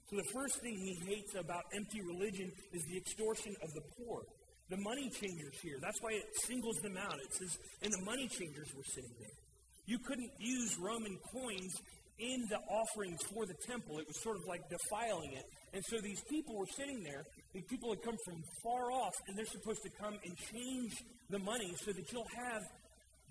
So 0.10 0.16
the 0.18 0.30
first 0.34 0.62
thing 0.62 0.74
he 0.74 0.98
hates 1.06 1.36
about 1.36 1.62
empty 1.74 2.02
religion 2.02 2.52
is 2.74 2.82
the 2.90 2.98
extortion 2.98 3.54
of 3.62 3.70
the 3.74 3.82
poor. 3.98 4.22
The 4.70 4.78
money 4.78 5.10
changers 5.10 5.54
here. 5.62 5.78
That's 5.82 6.02
why 6.02 6.18
it 6.18 6.26
singles 6.46 6.78
them 6.82 6.98
out. 6.98 7.14
It 7.14 7.34
says, 7.38 7.54
and 7.84 7.94
the 7.94 8.04
money 8.04 8.28
changers 8.28 8.68
were 8.76 8.88
sitting 8.94 9.14
there. 9.20 9.38
You 9.86 10.00
couldn't 10.00 10.32
use 10.40 10.76
Roman 10.82 11.18
coins 11.32 11.74
in 12.18 12.42
the 12.50 12.58
offerings 12.72 13.22
for 13.30 13.46
the 13.46 13.54
temple. 13.68 14.00
It 14.00 14.08
was 14.08 14.18
sort 14.24 14.38
of 14.38 14.44
like 14.48 14.62
defiling 14.66 15.34
it. 15.38 15.46
And 15.74 15.84
so 15.92 16.02
these 16.02 16.22
people 16.30 16.58
were 16.58 16.72
sitting 16.74 17.04
there. 17.04 17.22
These 17.54 17.70
people 17.70 17.94
had 17.94 18.02
come 18.02 18.18
from 18.26 18.42
far 18.64 18.92
off, 18.92 19.14
and 19.28 19.38
they're 19.38 19.54
supposed 19.54 19.84
to 19.84 19.92
come 20.02 20.18
and 20.18 20.34
change 20.50 20.94
the 21.30 21.40
money 21.40 21.70
so 21.86 21.92
that 21.92 22.06
you'll 22.12 22.34
have 22.50 22.64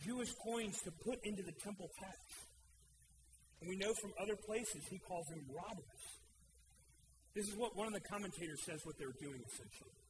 Jewish 0.04 0.30
coins 0.44 0.78
to 0.84 0.90
put 1.02 1.18
into 1.24 1.42
the 1.42 1.56
temple 1.64 1.88
tax. 1.98 2.18
And 3.60 3.70
we 3.70 3.76
know 3.76 3.90
from 4.00 4.12
other 4.20 4.36
places 4.46 4.84
he 4.90 4.98
calls 5.08 5.26
them 5.32 5.42
robbers. 5.50 6.04
This 7.34 7.48
is 7.48 7.56
what 7.56 7.74
one 7.74 7.88
of 7.88 7.94
the 7.94 8.04
commentators 8.06 8.60
says 8.62 8.78
what 8.84 8.94
they're 8.98 9.16
doing 9.18 9.40
essentially. 9.42 10.03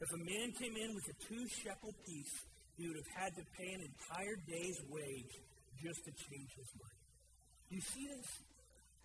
If 0.00 0.08
a 0.16 0.24
man 0.24 0.52
came 0.56 0.76
in 0.76 0.94
with 0.94 1.04
a 1.12 1.16
two 1.28 1.44
shekel 1.60 1.92
piece, 2.08 2.34
he 2.76 2.88
would 2.88 2.96
have 2.96 3.12
had 3.12 3.32
to 3.36 3.44
pay 3.52 3.68
an 3.76 3.84
entire 3.84 4.36
day's 4.48 4.80
wage 4.88 5.34
just 5.76 6.00
to 6.08 6.12
change 6.16 6.48
his 6.56 6.70
money. 6.80 7.00
You 7.68 7.80
see 7.80 8.08
this? 8.08 8.28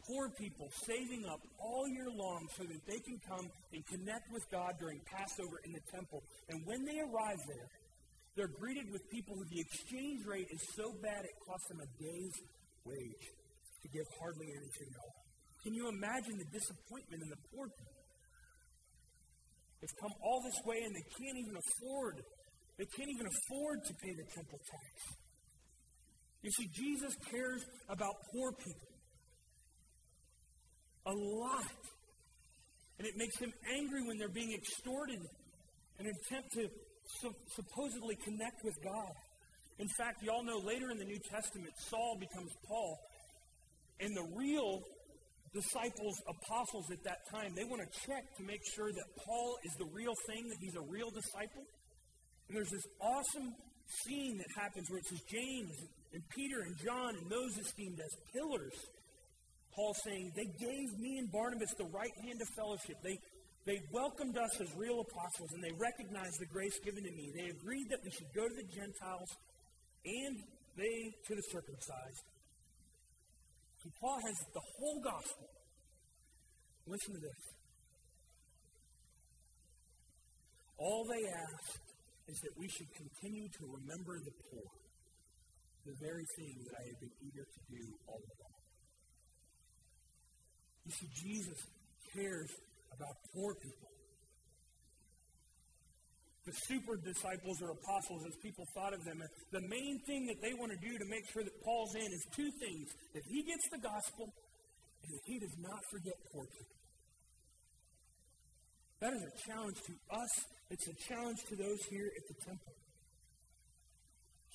Poor 0.08 0.30
people 0.38 0.70
saving 0.86 1.26
up 1.26 1.42
all 1.60 1.88
year 1.90 2.08
long 2.08 2.48
so 2.56 2.64
that 2.64 2.82
they 2.88 3.00
can 3.00 3.20
come 3.28 3.50
and 3.74 3.82
connect 3.88 4.32
with 4.32 4.46
God 4.52 4.78
during 4.80 5.02
Passover 5.04 5.60
in 5.66 5.74
the 5.74 5.84
temple. 5.92 6.24
And 6.48 6.62
when 6.66 6.86
they 6.86 7.02
arrive 7.02 7.42
there, 7.48 7.68
they're 8.38 8.54
greeted 8.60 8.92
with 8.92 9.02
people 9.10 9.36
who 9.36 9.44
the 9.50 9.60
exchange 9.60 10.24
rate 10.26 10.48
is 10.52 10.62
so 10.76 10.94
bad 11.02 11.26
it 11.26 11.36
costs 11.48 11.68
them 11.68 11.82
a 11.82 11.90
day's 11.98 12.36
wage 12.86 13.26
to 13.82 13.88
give 13.90 14.06
hardly 14.22 14.48
anything 14.48 14.90
at 14.94 15.00
all. 15.04 15.26
Can 15.64 15.74
you 15.74 15.90
imagine 15.90 16.38
the 16.38 16.50
disappointment 16.54 17.24
in 17.24 17.30
the 17.30 17.42
poor 17.50 17.66
people? 17.68 17.95
They've 19.82 19.98
come 20.02 20.14
all 20.24 20.42
this 20.42 20.60
way 20.66 20.82
and 20.84 20.96
they 20.96 21.06
can't 21.20 21.38
even 21.38 21.56
afford, 21.56 22.22
they 22.78 22.86
can't 22.98 23.10
even 23.10 23.28
afford 23.28 23.80
to 23.86 23.94
pay 24.02 24.14
the 24.14 24.26
temple 24.34 24.60
tax. 24.60 25.18
You 26.42 26.52
see, 26.52 26.68
Jesus 26.74 27.16
cares 27.32 27.66
about 27.90 28.14
poor 28.32 28.52
people 28.52 28.96
a 31.06 31.14
lot. 31.14 31.66
And 32.98 33.08
it 33.08 33.14
makes 33.18 33.38
him 33.38 33.52
angry 33.76 34.08
when 34.08 34.18
they're 34.18 34.30
being 34.30 34.54
extorted 34.54 35.20
in 36.00 36.06
an 36.06 36.14
attempt 36.26 36.50
to 36.54 36.70
su- 37.22 37.36
supposedly 37.56 38.16
connect 38.24 38.64
with 38.64 38.76
God. 38.84 39.14
In 39.80 39.88
fact, 39.98 40.24
you 40.24 40.32
all 40.32 40.44
know 40.44 40.58
later 40.58 40.92
in 40.92 40.98
the 40.98 41.06
New 41.06 41.20
Testament, 41.30 41.74
Saul 41.90 42.18
becomes 42.20 42.52
Paul. 42.68 42.98
And 44.00 44.16
the 44.16 44.28
real 44.38 44.82
disciples, 45.56 46.20
apostles 46.28 46.92
at 46.92 47.02
that 47.08 47.24
time, 47.32 47.56
they 47.56 47.64
want 47.64 47.80
to 47.80 47.90
check 48.04 48.24
to 48.38 48.44
make 48.44 48.60
sure 48.76 48.92
that 48.92 49.08
Paul 49.24 49.56
is 49.64 49.74
the 49.80 49.88
real 49.96 50.14
thing, 50.28 50.44
that 50.52 50.60
he's 50.60 50.76
a 50.76 50.86
real 50.92 51.10
disciple. 51.10 51.64
And 52.48 52.60
there's 52.60 52.70
this 52.76 52.86
awesome 53.00 53.56
scene 54.04 54.38
that 54.38 54.52
happens 54.60 54.92
where 54.92 55.00
it 55.00 55.08
says 55.08 55.24
James 55.32 55.74
and 56.12 56.22
Peter 56.36 56.60
and 56.68 56.76
John 56.84 57.16
and 57.16 57.32
those 57.32 57.56
esteemed 57.58 58.00
as 58.04 58.12
pillars 58.36 58.76
Paul 59.76 59.94
saying, 60.08 60.32
they 60.36 60.48
gave 60.56 60.88
me 60.98 61.20
and 61.20 61.30
Barnabas 61.32 61.76
the 61.78 61.92
right 61.92 62.16
hand 62.24 62.40
of 62.40 62.48
fellowship. 62.56 62.96
They, 63.04 63.20
they 63.68 63.80
welcomed 63.92 64.38
us 64.38 64.62
as 64.62 64.72
real 64.78 65.04
apostles 65.04 65.52
and 65.52 65.62
they 65.62 65.76
recognized 65.76 66.40
the 66.40 66.48
grace 66.48 66.80
given 66.80 67.04
to 67.04 67.12
me. 67.12 67.32
They 67.36 67.52
agreed 67.52 67.92
that 67.92 68.00
we 68.04 68.10
should 68.10 68.32
go 68.34 68.48
to 68.48 68.56
the 68.56 68.68
Gentiles 68.72 69.30
and 70.06 70.40
they 70.80 71.12
to 71.28 71.36
the 71.36 71.44
circumcised. 71.52 72.24
So 73.86 73.92
Paul 74.02 74.18
has 74.18 74.38
the 74.50 74.66
whole 74.66 75.00
gospel. 75.06 75.46
Listen 76.88 77.14
to 77.14 77.22
this. 77.22 77.42
All 80.80 81.06
they 81.06 81.22
ask 81.30 81.78
is 82.26 82.38
that 82.42 82.54
we 82.58 82.68
should 82.68 82.90
continue 82.98 83.46
to 83.46 83.64
remember 83.78 84.18
the 84.26 84.34
poor, 84.50 84.66
the 85.86 85.94
very 86.02 86.26
thing 86.34 86.66
that 86.66 86.74
I 86.82 86.84
have 86.90 87.00
been 87.00 87.14
eager 87.30 87.46
to 87.46 87.62
do 87.70 87.84
all 88.10 88.18
along. 88.18 88.58
You 90.86 90.92
see, 90.98 91.10
Jesus 91.14 91.62
cares 92.10 92.50
about 92.90 93.14
poor 93.38 93.54
people. 93.62 93.95
The 96.46 96.54
super 96.70 96.96
disciples 96.96 97.58
or 97.62 97.74
apostles, 97.74 98.22
as 98.28 98.36
people 98.38 98.66
thought 98.76 98.94
of 98.94 99.04
them, 99.04 99.18
the 99.52 99.62
main 99.62 100.00
thing 100.06 100.28
that 100.28 100.38
they 100.46 100.54
want 100.54 100.72
to 100.72 100.78
do 100.78 100.94
to 100.98 101.06
make 101.10 101.26
sure 101.34 101.44
that 101.44 101.58
Paul's 101.66 101.96
in 101.96 102.06
is 102.06 102.24
two 102.36 102.52
things 102.62 102.86
that 103.14 103.24
he 103.26 103.42
gets 103.42 103.66
the 103.74 103.82
gospel 103.82 104.30
and 105.02 105.10
that 105.10 105.26
he 105.26 105.40
does 105.40 105.58
not 105.58 105.82
forget 105.90 106.14
poor 106.32 106.46
people. 106.46 106.78
That 109.02 109.14
is 109.14 109.24
a 109.26 109.34
challenge 109.50 109.78
to 109.90 109.94
us, 110.14 110.32
it's 110.70 110.88
a 110.88 110.96
challenge 111.10 111.42
to 111.50 111.56
those 111.56 111.82
here 111.90 112.10
at 112.16 112.24
the 112.30 112.38
temple. 112.46 112.74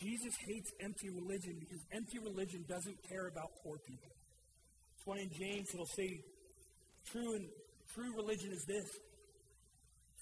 Jesus 0.00 0.34
hates 0.46 0.70
empty 0.80 1.10
religion 1.10 1.58
because 1.60 1.82
empty 1.92 2.18
religion 2.18 2.64
doesn't 2.68 2.96
care 3.08 3.26
about 3.28 3.50
poor 3.62 3.76
people. 3.86 4.08
That's 4.08 5.04
why 5.04 5.18
in 5.18 5.30
James 5.34 5.68
it'll 5.74 5.86
say, 5.86 6.22
true 7.12 7.34
and 7.34 7.46
true 7.94 8.14
religion 8.16 8.50
is 8.52 8.64
this. 8.64 8.86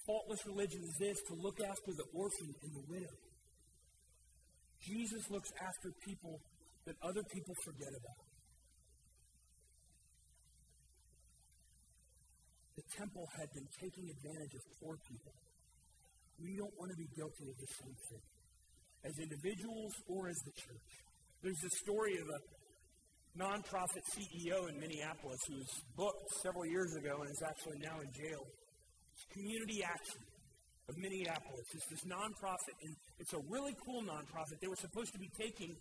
Faultless 0.08 0.40
religion 0.48 0.80
is 0.80 0.96
this 0.96 1.20
to 1.28 1.36
look 1.36 1.60
after 1.60 1.92
the 1.92 2.08
orphan 2.16 2.48
and 2.48 2.72
the 2.72 2.84
widow. 2.88 3.16
Jesus 4.80 5.20
looks 5.28 5.52
after 5.60 5.92
people 6.00 6.40
that 6.88 6.96
other 7.04 7.20
people 7.28 7.52
forget 7.60 7.92
about. 7.92 8.24
The 12.80 12.84
temple 12.96 13.28
had 13.36 13.52
been 13.52 13.68
taking 13.84 14.08
advantage 14.08 14.54
of 14.56 14.62
poor 14.80 14.96
people. 15.04 15.36
We 16.40 16.56
don't 16.56 16.72
want 16.80 16.88
to 16.88 16.96
be 16.96 17.08
guilty 17.12 17.52
of 17.52 17.56
the 17.60 17.70
same 17.76 17.98
thing 18.08 18.24
as 19.04 19.12
individuals 19.20 19.92
or 20.08 20.32
as 20.32 20.38
the 20.48 20.54
church. 20.56 20.90
There's 21.44 21.62
a 21.68 21.74
story 21.84 22.16
of 22.16 22.26
a 22.32 22.40
nonprofit 23.36 24.04
CEO 24.16 24.72
in 24.72 24.80
Minneapolis 24.80 25.38
who 25.52 25.60
was 25.60 25.72
booked 26.00 26.26
several 26.40 26.64
years 26.64 26.96
ago 26.96 27.12
and 27.20 27.28
is 27.28 27.44
actually 27.44 27.76
now 27.84 28.00
in 28.00 28.08
jail. 28.16 28.40
Community 29.32 29.82
Action 29.84 30.22
of 30.88 30.96
Minneapolis. 30.96 31.66
It's 31.74 31.88
this 31.90 32.04
nonprofit, 32.08 32.76
and 32.82 32.92
it's 33.18 33.32
a 33.34 33.42
really 33.48 33.74
cool 33.84 34.02
nonprofit. 34.02 34.60
They 34.60 34.68
were 34.68 34.80
supposed 34.80 35.12
to 35.12 35.18
be 35.18 35.30
taking 35.38 35.76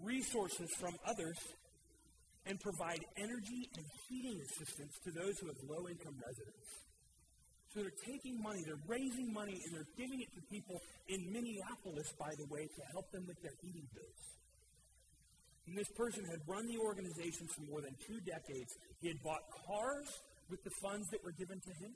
resources 0.00 0.68
from 0.78 0.94
others 1.06 1.38
and 2.46 2.58
provide 2.58 3.00
energy 3.16 3.70
and 3.76 3.84
heating 4.08 4.36
assistance 4.42 4.92
to 5.06 5.10
those 5.14 5.38
who 5.38 5.46
have 5.46 5.60
low 5.70 5.86
income 5.88 6.18
residents. 6.18 6.68
So 7.72 7.80
they're 7.80 8.04
taking 8.04 8.36
money, 8.42 8.60
they're 8.66 8.84
raising 8.84 9.32
money, 9.32 9.56
and 9.56 9.70
they're 9.72 9.92
giving 9.96 10.20
it 10.20 10.28
to 10.36 10.42
people 10.52 10.76
in 11.08 11.32
Minneapolis, 11.32 12.12
by 12.20 12.28
the 12.36 12.44
way, 12.52 12.68
to 12.68 12.82
help 12.92 13.08
them 13.12 13.24
with 13.24 13.40
their 13.40 13.56
heating 13.64 13.88
bills. 13.96 14.22
And 15.66 15.78
this 15.78 15.88
person 15.96 16.26
had 16.28 16.42
run 16.44 16.66
the 16.66 16.76
organization 16.76 17.48
for 17.54 17.62
more 17.70 17.80
than 17.80 17.94
two 18.04 18.20
decades. 18.28 18.68
He 19.00 19.08
had 19.08 19.16
bought 19.24 19.40
cars 19.64 20.10
with 20.50 20.60
the 20.64 20.74
funds 20.82 21.08
that 21.14 21.24
were 21.24 21.32
given 21.32 21.56
to 21.56 21.72
him. 21.80 21.94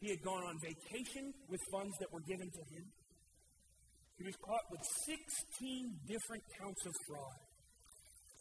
He 0.00 0.08
had 0.08 0.22
gone 0.24 0.44
on 0.44 0.56
vacation 0.64 1.32
with 1.48 1.60
funds 1.70 1.92
that 2.00 2.08
were 2.12 2.24
given 2.24 2.48
to 2.48 2.62
him. 2.72 2.84
He 4.16 4.24
was 4.24 4.36
caught 4.40 4.64
with 4.72 4.80
16 5.06 6.00
different 6.08 6.44
counts 6.60 6.84
of 6.84 6.92
fraud. 7.08 7.40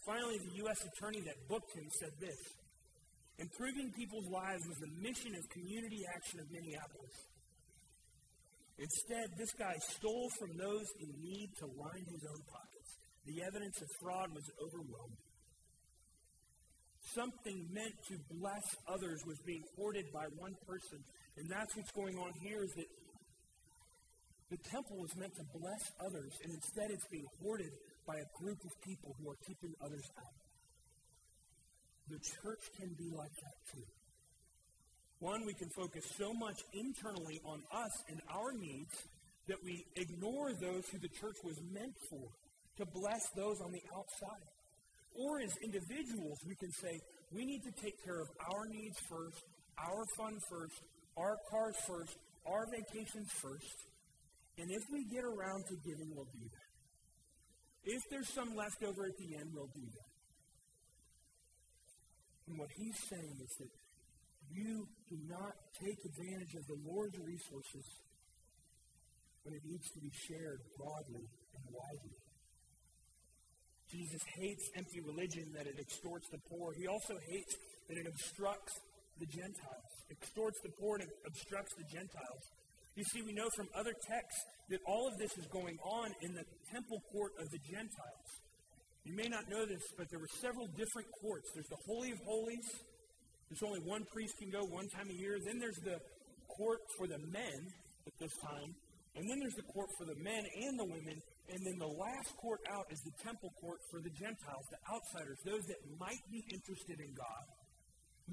Finally, 0.07 0.39
the 0.39 0.55
U.S. 0.63 0.79
attorney 0.87 1.19
that 1.27 1.35
booked 1.47 1.71
him 1.75 1.87
said 1.99 2.11
this 2.19 2.39
Improving 3.39 3.91
people's 3.95 4.27
lives 4.27 4.63
was 4.67 4.79
the 4.83 4.91
mission 4.99 5.31
of 5.35 5.43
Community 5.51 6.03
Action 6.15 6.39
of 6.39 6.47
Minneapolis. 6.51 7.15
Instead, 8.79 9.27
this 9.35 9.51
guy 9.59 9.75
stole 9.95 10.27
from 10.39 10.55
those 10.55 10.87
in 11.03 11.11
need 11.19 11.51
to 11.59 11.65
line 11.67 12.05
his 12.07 12.23
own 12.27 12.43
pockets. 12.47 12.91
The 13.27 13.43
evidence 13.43 13.75
of 13.79 13.87
fraud 13.99 14.31
was 14.31 14.47
overwhelming. 14.59 15.23
Something 17.15 17.67
meant 17.71 17.95
to 18.07 18.15
bless 18.31 18.63
others 18.87 19.19
was 19.25 19.39
being 19.45 19.63
hoarded 19.75 20.05
by 20.13 20.27
one 20.35 20.55
person. 20.67 20.99
And 21.39 21.47
that's 21.47 21.71
what's 21.75 21.91
going 21.95 22.19
on 22.19 22.35
here 22.43 22.59
is 22.63 22.73
that 22.75 22.89
the 24.51 24.59
temple 24.67 24.99
was 24.99 25.15
meant 25.15 25.31
to 25.39 25.45
bless 25.55 25.83
others, 26.03 26.33
and 26.43 26.51
instead 26.51 26.91
it's 26.91 27.07
being 27.07 27.27
hoarded 27.39 27.71
by 28.05 28.19
a 28.19 28.27
group 28.43 28.59
of 28.65 28.71
people 28.83 29.15
who 29.15 29.29
are 29.31 29.39
keeping 29.47 29.71
others 29.79 30.03
out. 30.19 30.35
The 32.09 32.19
church 32.19 32.63
can 32.75 32.89
be 32.97 33.07
like 33.15 33.31
that 33.31 33.57
too. 33.71 33.87
One, 35.19 35.45
we 35.45 35.53
can 35.53 35.69
focus 35.77 36.03
so 36.17 36.33
much 36.33 36.59
internally 36.73 37.39
on 37.45 37.61
us 37.71 37.93
and 38.09 38.19
our 38.33 38.51
needs 38.51 38.95
that 39.47 39.57
we 39.63 39.85
ignore 39.95 40.51
those 40.59 40.83
who 40.91 40.99
the 40.99 41.13
church 41.21 41.39
was 41.43 41.55
meant 41.71 41.93
for, 42.09 42.27
to 42.77 42.85
bless 42.91 43.23
those 43.35 43.61
on 43.61 43.71
the 43.71 43.83
outside. 43.95 44.47
Or 45.15 45.39
as 45.39 45.51
individuals, 45.63 46.37
we 46.47 46.55
can 46.55 46.71
say, 46.71 46.99
we 47.31 47.45
need 47.45 47.61
to 47.63 47.73
take 47.81 47.95
care 48.03 48.19
of 48.19 48.27
our 48.51 48.65
needs 48.67 48.97
first, 49.09 49.43
our 49.77 50.03
fun 50.17 50.39
first, 50.49 50.81
our 51.19 51.35
cars 51.51 51.75
first, 51.85 52.15
our 52.47 52.65
vacations 52.71 53.29
first. 53.43 53.77
And 54.57 54.71
if 54.71 54.83
we 54.91 55.03
get 55.11 55.23
around 55.23 55.63
to 55.67 55.75
giving, 55.83 56.15
we'll 56.15 56.31
do 56.31 56.47
that. 56.47 56.69
If 57.83 58.01
there's 58.09 58.31
some 58.33 58.55
left 58.55 58.83
over 58.83 59.05
at 59.05 59.17
the 59.17 59.35
end, 59.35 59.51
we'll 59.53 59.71
do 59.75 59.83
that. 59.83 60.09
And 62.47 62.57
what 62.57 62.69
he's 62.75 62.97
saying 63.09 63.35
is 63.39 63.53
that 63.59 63.71
you 64.51 64.87
do 65.09 65.17
not 65.29 65.53
take 65.79 65.99
advantage 66.05 66.55
of 66.55 66.65
the 66.65 66.79
Lord's 66.87 67.17
resources 67.19 67.85
when 69.43 69.53
it 69.53 69.61
needs 69.63 69.87
to 69.93 69.99
be 70.01 70.11
shared 70.27 70.59
broadly 70.77 71.25
and 71.53 71.63
widely. 71.69 72.17
Jesus 73.91 74.21
hates 74.37 74.69
empty 74.77 75.01
religion 75.01 75.45
that 75.55 75.65
it 75.65 75.77
extorts 75.79 76.27
the 76.29 76.37
poor. 76.49 76.73
He 76.77 76.87
also 76.87 77.17
hates 77.29 77.55
that 77.89 77.97
it 77.97 78.05
obstructs 78.05 78.73
the 79.17 79.25
Gentiles, 79.25 79.93
extorts 80.11 80.59
the 80.63 80.73
poor 80.79 80.97
and 80.97 81.09
obstructs 81.25 81.73
the 81.77 81.87
Gentiles. 81.87 82.43
You 82.95 83.05
see, 83.13 83.21
we 83.21 83.31
know 83.33 83.47
from 83.55 83.69
other 83.75 83.93
texts 83.93 84.41
that 84.69 84.79
all 84.85 85.07
of 85.07 85.15
this 85.17 85.31
is 85.37 85.47
going 85.53 85.77
on 85.85 86.11
in 86.21 86.33
the 86.33 86.43
temple 86.73 86.99
court 87.11 87.31
of 87.39 87.47
the 87.49 87.61
Gentiles. 87.63 88.29
You 89.05 89.15
may 89.15 89.29
not 89.31 89.47
know 89.49 89.65
this, 89.65 89.81
but 89.97 90.09
there 90.11 90.19
were 90.19 90.33
several 90.41 90.67
different 90.75 91.07
courts. 91.21 91.47
There's 91.55 91.71
the 91.71 91.83
Holy 91.87 92.11
of 92.11 92.19
Holies. 92.27 92.67
There's 93.49 93.63
only 93.65 93.81
one 93.87 94.03
priest 94.13 94.35
can 94.37 94.51
go 94.51 94.61
one 94.67 94.87
time 94.93 95.09
a 95.09 95.17
year. 95.17 95.39
Then 95.41 95.57
there's 95.57 95.79
the 95.81 95.97
court 96.51 96.81
for 96.97 97.07
the 97.07 97.17
men 97.31 97.59
at 98.05 98.13
this 98.19 98.35
time. 98.43 98.75
And 99.15 99.25
then 99.25 99.39
there's 99.39 99.57
the 99.57 99.69
court 99.73 99.89
for 99.97 100.05
the 100.05 100.19
men 100.21 100.43
and 100.45 100.77
the 100.77 100.85
women. 100.85 101.17
And 101.49 101.59
then 101.65 101.77
the 101.81 101.93
last 101.97 102.29
court 102.37 102.61
out 102.69 102.85
is 102.93 103.01
the 103.01 103.15
temple 103.23 103.49
court 103.57 103.79
for 103.89 103.99
the 104.03 104.13
Gentiles, 104.13 104.65
the 104.69 104.81
outsiders, 104.85 105.39
those 105.41 105.65
that 105.65 105.81
might 105.97 106.21
be 106.29 106.45
interested 106.53 107.01
in 107.01 107.09
God, 107.17 107.43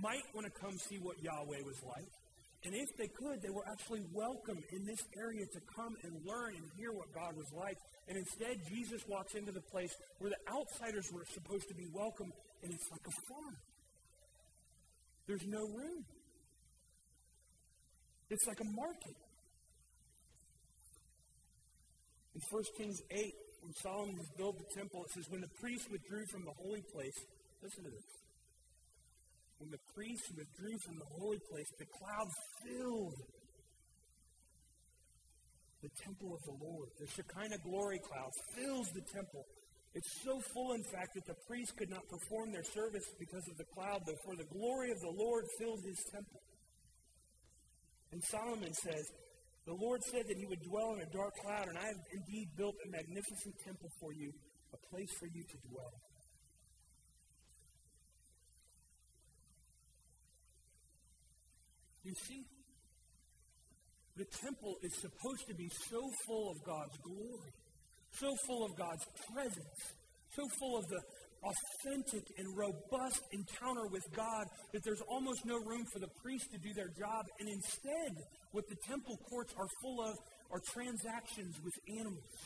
might 0.00 0.24
want 0.34 0.46
to 0.46 0.54
come 0.60 0.76
see 0.78 0.98
what 0.98 1.22
Yahweh 1.22 1.62
was 1.64 1.80
like. 1.84 2.10
And 2.64 2.74
if 2.74 2.88
they 2.98 3.06
could, 3.06 3.42
they 3.42 3.50
were 3.50 3.62
actually 3.70 4.02
welcome 4.12 4.58
in 4.72 4.84
this 4.84 4.98
area 5.16 5.46
to 5.46 5.60
come 5.76 5.94
and 6.02 6.12
learn 6.26 6.56
and 6.56 6.64
hear 6.76 6.90
what 6.90 7.12
God 7.14 7.36
was 7.36 7.46
like. 7.54 7.78
And 8.08 8.18
instead, 8.18 8.58
Jesus 8.68 9.02
walks 9.06 9.34
into 9.34 9.52
the 9.52 9.62
place 9.70 9.94
where 10.18 10.30
the 10.30 10.42
outsiders 10.50 11.06
were 11.12 11.22
supposed 11.32 11.68
to 11.68 11.74
be 11.74 11.86
welcome, 11.94 12.32
and 12.62 12.72
it's 12.72 12.90
like 12.90 13.06
a 13.06 13.14
farm. 13.28 13.56
There's 15.28 15.46
no 15.46 15.60
room. 15.60 16.04
It's 18.30 18.46
like 18.46 18.58
a 18.60 18.70
market. 18.74 19.16
In 22.34 22.40
1 22.50 22.62
Kings 22.76 23.00
8, 23.10 23.32
when 23.62 23.72
Solomon 23.74 24.18
built 24.36 24.58
the 24.58 24.74
temple, 24.74 25.04
it 25.04 25.10
says, 25.12 25.24
When 25.30 25.40
the 25.40 25.52
priests 25.60 25.86
withdrew 25.90 26.26
from 26.26 26.44
the 26.44 26.52
holy 26.58 26.82
place, 26.92 27.14
listen 27.62 27.84
to 27.84 27.90
this. 27.90 28.25
When 29.58 29.70
the 29.70 29.80
priests 29.94 30.28
withdrew 30.36 30.76
from 30.84 30.96
the 30.98 31.10
holy 31.16 31.40
place, 31.50 31.70
the 31.78 31.88
cloud 31.88 32.28
filled 32.64 33.16
the 35.82 35.90
temple 36.04 36.34
of 36.34 36.42
the 36.44 36.56
Lord. 36.60 36.88
The 37.00 37.08
Shekinah 37.08 37.62
glory 37.64 38.00
cloud 38.04 38.32
fills 38.56 38.88
the 38.92 39.04
temple. 39.12 39.44
It's 39.94 40.12
so 40.24 40.40
full, 40.52 40.72
in 40.76 40.84
fact, 40.92 41.16
that 41.16 41.24
the 41.24 41.40
priests 41.48 41.72
could 41.72 41.88
not 41.88 42.04
perform 42.08 42.52
their 42.52 42.64
service 42.64 43.08
because 43.18 43.48
of 43.48 43.56
the 43.56 43.64
cloud, 43.72 44.04
though, 44.04 44.20
for 44.28 44.36
the 44.36 44.44
glory 44.52 44.92
of 44.92 45.00
the 45.00 45.14
Lord 45.16 45.44
filled 45.58 45.80
his 45.84 45.96
temple. 46.12 46.42
And 48.12 48.20
Solomon 48.28 48.74
says, 48.74 49.04
the 49.64 49.74
Lord 49.74 50.00
said 50.12 50.28
that 50.28 50.36
he 50.36 50.46
would 50.46 50.62
dwell 50.62 50.94
in 50.94 51.00
a 51.00 51.10
dark 51.10 51.32
cloud, 51.42 51.68
and 51.68 51.78
I 51.78 51.86
have 51.88 52.02
indeed 52.12 52.48
built 52.56 52.76
a 52.84 52.88
magnificent 52.90 53.54
temple 53.64 53.88
for 53.98 54.12
you, 54.12 54.30
a 54.72 54.80
place 54.92 55.10
for 55.18 55.26
you 55.26 55.42
to 55.42 55.58
dwell. 55.72 55.92
You 62.06 62.14
see, 62.14 62.46
the 64.14 64.26
temple 64.46 64.76
is 64.80 64.94
supposed 65.02 65.42
to 65.48 65.54
be 65.58 65.66
so 65.90 65.98
full 66.24 66.54
of 66.54 66.62
God's 66.62 66.96
glory, 67.02 67.50
so 68.14 68.30
full 68.46 68.64
of 68.64 68.78
God's 68.78 69.02
presence, 69.34 69.80
so 70.30 70.42
full 70.60 70.78
of 70.78 70.86
the 70.86 71.02
authentic 71.42 72.22
and 72.38 72.46
robust 72.56 73.20
encounter 73.32 73.90
with 73.90 74.06
God 74.14 74.46
that 74.72 74.82
there's 74.84 75.02
almost 75.10 75.44
no 75.44 75.56
room 75.66 75.82
for 75.92 75.98
the 75.98 76.10
priest 76.22 76.46
to 76.52 76.58
do 76.58 76.72
their 76.74 76.94
job. 76.94 77.26
And 77.40 77.48
instead, 77.48 78.14
what 78.52 78.64
the 78.68 78.76
temple 78.86 79.18
courts 79.28 79.52
are 79.58 79.66
full 79.82 79.98
of 80.06 80.14
are 80.52 80.62
transactions 80.72 81.58
with 81.58 81.74
animals. 81.98 82.38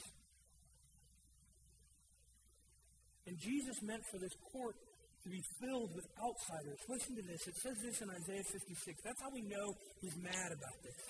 And 3.27 3.37
Jesus 3.39 3.77
meant 3.83 4.03
for 4.11 4.19
this 4.19 4.33
court 4.53 4.75
to 5.25 5.29
be 5.29 5.43
filled 5.61 5.93
with 5.93 6.07
outsiders. 6.17 6.81
Listen 6.89 7.17
to 7.17 7.25
this. 7.29 7.41
It 7.45 7.57
says 7.61 7.77
this 7.85 7.97
in 8.01 8.09
Isaiah 8.09 8.45
56. 8.45 8.97
That's 9.05 9.21
how 9.21 9.33
we 9.33 9.45
know 9.45 9.77
he's 10.01 10.17
mad 10.17 10.51
about 10.53 10.79
this. 10.81 11.01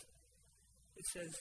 It 0.99 1.07
says, 1.15 1.33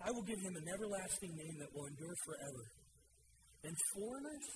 I 0.00 0.10
will 0.10 0.24
give 0.24 0.40
him 0.40 0.56
an 0.56 0.66
everlasting 0.72 1.32
name 1.36 1.56
that 1.60 1.68
will 1.72 1.86
endure 1.88 2.16
forever. 2.24 2.64
And 3.64 3.72
foreigners 3.96 4.46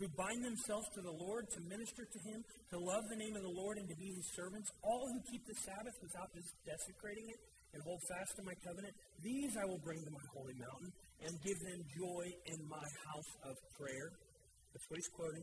who 0.00 0.08
bind 0.16 0.44
themselves 0.44 0.88
to 0.96 1.00
the 1.00 1.12
Lord 1.12 1.48
to 1.52 1.60
minister 1.68 2.04
to 2.04 2.18
him, 2.28 2.44
to 2.72 2.78
love 2.80 3.04
the 3.08 3.20
name 3.20 3.36
of 3.36 3.44
the 3.44 3.56
Lord 3.56 3.78
and 3.78 3.88
to 3.88 3.96
be 3.96 4.12
his 4.12 4.28
servants, 4.36 4.68
all 4.82 5.04
who 5.08 5.20
keep 5.30 5.44
the 5.46 5.56
Sabbath 5.64 5.96
without 6.00 6.32
desecrating 6.64 7.28
it 7.32 7.40
and 7.74 7.82
hold 7.82 8.00
fast 8.06 8.30
to 8.38 8.42
my 8.46 8.54
covenant, 8.62 8.94
these 9.20 9.52
I 9.58 9.66
will 9.66 9.82
bring 9.82 9.98
to 9.98 10.12
my 10.14 10.26
holy 10.30 10.54
mountain 10.54 10.90
and 11.26 11.32
give 11.42 11.58
them 11.66 11.80
joy 11.98 12.24
in 12.46 12.58
my 12.70 12.86
house 13.10 13.32
of 13.50 13.54
prayer. 13.74 14.08
That's 14.70 14.86
what 14.88 14.96
he's 15.02 15.10
quoting. 15.10 15.42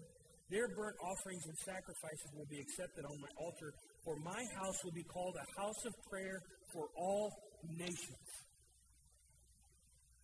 Their 0.52 0.68
burnt 0.76 0.96
offerings 1.00 1.44
and 1.48 1.58
sacrifices 1.64 2.30
will 2.36 2.48
be 2.52 2.60
accepted 2.60 3.04
on 3.08 3.16
my 3.20 3.32
altar, 3.40 3.72
for 4.04 4.16
my 4.20 4.42
house 4.60 4.80
will 4.84 4.96
be 4.96 5.08
called 5.08 5.36
a 5.40 5.48
house 5.60 5.84
of 5.88 5.94
prayer 6.12 6.40
for 6.76 6.88
all 6.96 7.32
nations. 7.68 8.28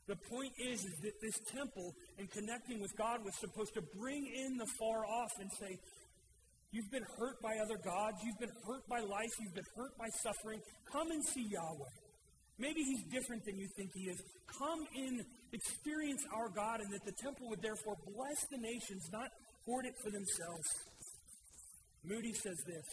The 0.08 0.15
point 0.32 0.52
is, 0.60 0.80
is 0.80 0.96
that 1.04 1.20
this 1.20 1.38
temple 1.52 1.91
and 2.17 2.32
connecting 2.32 2.80
with 2.80 2.96
God 2.96 3.20
was 3.24 3.36
supposed 3.39 3.74
to 3.76 3.84
bring 4.00 4.24
in 4.24 4.56
the 4.56 4.67
far 4.80 5.04
off 5.04 5.32
and 5.39 5.52
say, 5.60 5.76
You've 6.77 6.91
been 6.91 7.09
hurt 7.17 7.41
by 7.41 7.57
other 7.57 7.81
gods. 7.81 8.21
You've 8.21 8.37
been 8.37 8.53
hurt 8.67 8.85
by 8.87 8.99
life. 8.99 9.33
You've 9.41 9.55
been 9.55 9.71
hurt 9.75 9.97
by 9.97 10.09
suffering. 10.21 10.61
Come 10.93 11.09
and 11.09 11.25
see 11.25 11.49
Yahweh. 11.49 11.95
Maybe 12.59 12.83
he's 12.83 13.01
different 13.09 13.41
than 13.45 13.57
you 13.57 13.67
think 13.75 13.89
he 13.95 14.11
is. 14.13 14.21
Come 14.45 14.85
in, 14.95 15.25
experience 15.53 16.21
our 16.31 16.49
God, 16.49 16.81
and 16.81 16.93
that 16.93 17.03
the 17.03 17.17
temple 17.17 17.49
would 17.49 17.63
therefore 17.63 17.97
bless 18.13 18.45
the 18.51 18.59
nations, 18.61 19.09
not 19.11 19.29
hoard 19.65 19.85
it 19.87 19.93
for 20.03 20.11
themselves. 20.11 20.67
Moody 22.05 22.33
says 22.33 22.57
this 22.67 22.85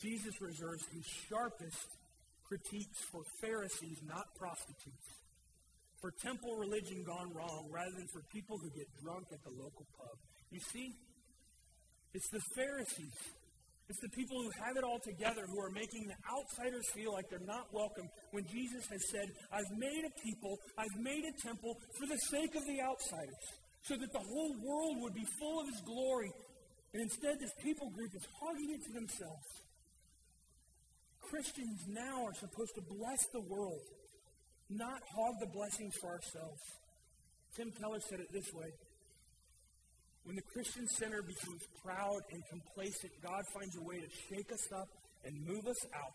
Jesus 0.00 0.40
reserves 0.40 0.84
his 0.96 1.04
sharpest 1.28 1.84
critiques 2.48 3.04
for 3.12 3.20
Pharisees, 3.42 4.00
not 4.08 4.24
prostitutes. 4.38 5.08
for 6.00 6.10
temple 6.24 6.56
religion 6.56 7.04
gone 7.04 7.30
wrong 7.36 7.68
rather 7.70 7.92
than 7.92 8.08
for 8.08 8.22
people 8.32 8.56
who 8.56 8.70
get 8.70 8.88
drunk 9.04 9.26
at 9.32 9.44
the 9.44 9.50
local 9.50 9.84
pub. 10.00 10.16
You 10.50 10.60
see, 10.72 10.96
it's 12.14 12.28
the 12.30 12.42
Pharisees. 12.56 13.18
It's 13.90 13.98
the 14.06 14.14
people 14.14 14.38
who 14.38 14.50
have 14.62 14.76
it 14.78 14.84
all 14.86 15.02
together 15.02 15.42
who 15.50 15.58
are 15.58 15.74
making 15.74 16.06
the 16.06 16.14
outsiders 16.30 16.86
feel 16.94 17.12
like 17.12 17.26
they're 17.26 17.42
not 17.42 17.66
welcome 17.74 18.06
when 18.30 18.46
Jesus 18.46 18.86
has 18.86 19.02
said, 19.10 19.26
I've 19.50 19.72
made 19.74 20.06
a 20.06 20.12
people, 20.22 20.54
I've 20.78 20.98
made 21.02 21.26
a 21.26 21.34
temple 21.42 21.74
for 21.98 22.06
the 22.06 22.18
sake 22.30 22.54
of 22.54 22.62
the 22.70 22.78
outsiders, 22.78 23.42
so 23.82 23.98
that 23.98 24.12
the 24.14 24.22
whole 24.22 24.54
world 24.62 25.02
would 25.02 25.14
be 25.14 25.26
full 25.42 25.58
of 25.58 25.66
his 25.66 25.82
glory. 25.82 26.30
And 26.94 27.02
instead, 27.02 27.34
this 27.42 27.50
people 27.66 27.90
group 27.90 28.14
is 28.14 28.22
hogging 28.38 28.70
it 28.70 28.82
to 28.86 28.92
themselves. 28.94 29.48
Christians 31.26 31.82
now 31.90 32.26
are 32.26 32.34
supposed 32.38 32.74
to 32.78 32.82
bless 32.94 33.22
the 33.34 33.42
world, 33.50 33.82
not 34.70 35.02
hog 35.02 35.34
the 35.42 35.50
blessings 35.50 35.94
for 36.00 36.14
ourselves. 36.14 36.62
Tim 37.56 37.74
Keller 37.74 37.98
said 38.08 38.20
it 38.20 38.30
this 38.30 38.46
way 38.54 38.70
When 40.24 40.36
the 40.36 40.42
Christian 40.42 40.86
center 40.86 41.22
becomes 41.22 41.62
proud 41.82 42.20
and 42.30 42.42
complacent, 42.50 43.12
God 43.22 43.42
finds 43.54 43.76
a 43.76 43.82
way 43.82 44.00
to 44.00 44.10
shake 44.28 44.52
us 44.52 44.66
up 44.72 44.88
and 45.24 45.34
move 45.46 45.66
us 45.66 45.82
out, 45.94 46.14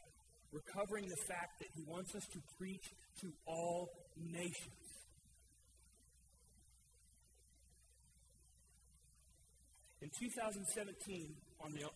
recovering 0.51 1.07
the 1.07 1.21
fact 1.27 1.59
that 1.59 1.67
He 1.75 1.83
wants 1.87 2.13
us 2.15 2.25
to 2.33 2.39
preach 2.57 2.85
to 3.21 3.31
all 3.47 3.89
nations. 4.15 4.85
In 10.01 10.11
2017, 10.21 11.35
on 11.63 11.71
the, 11.73 11.89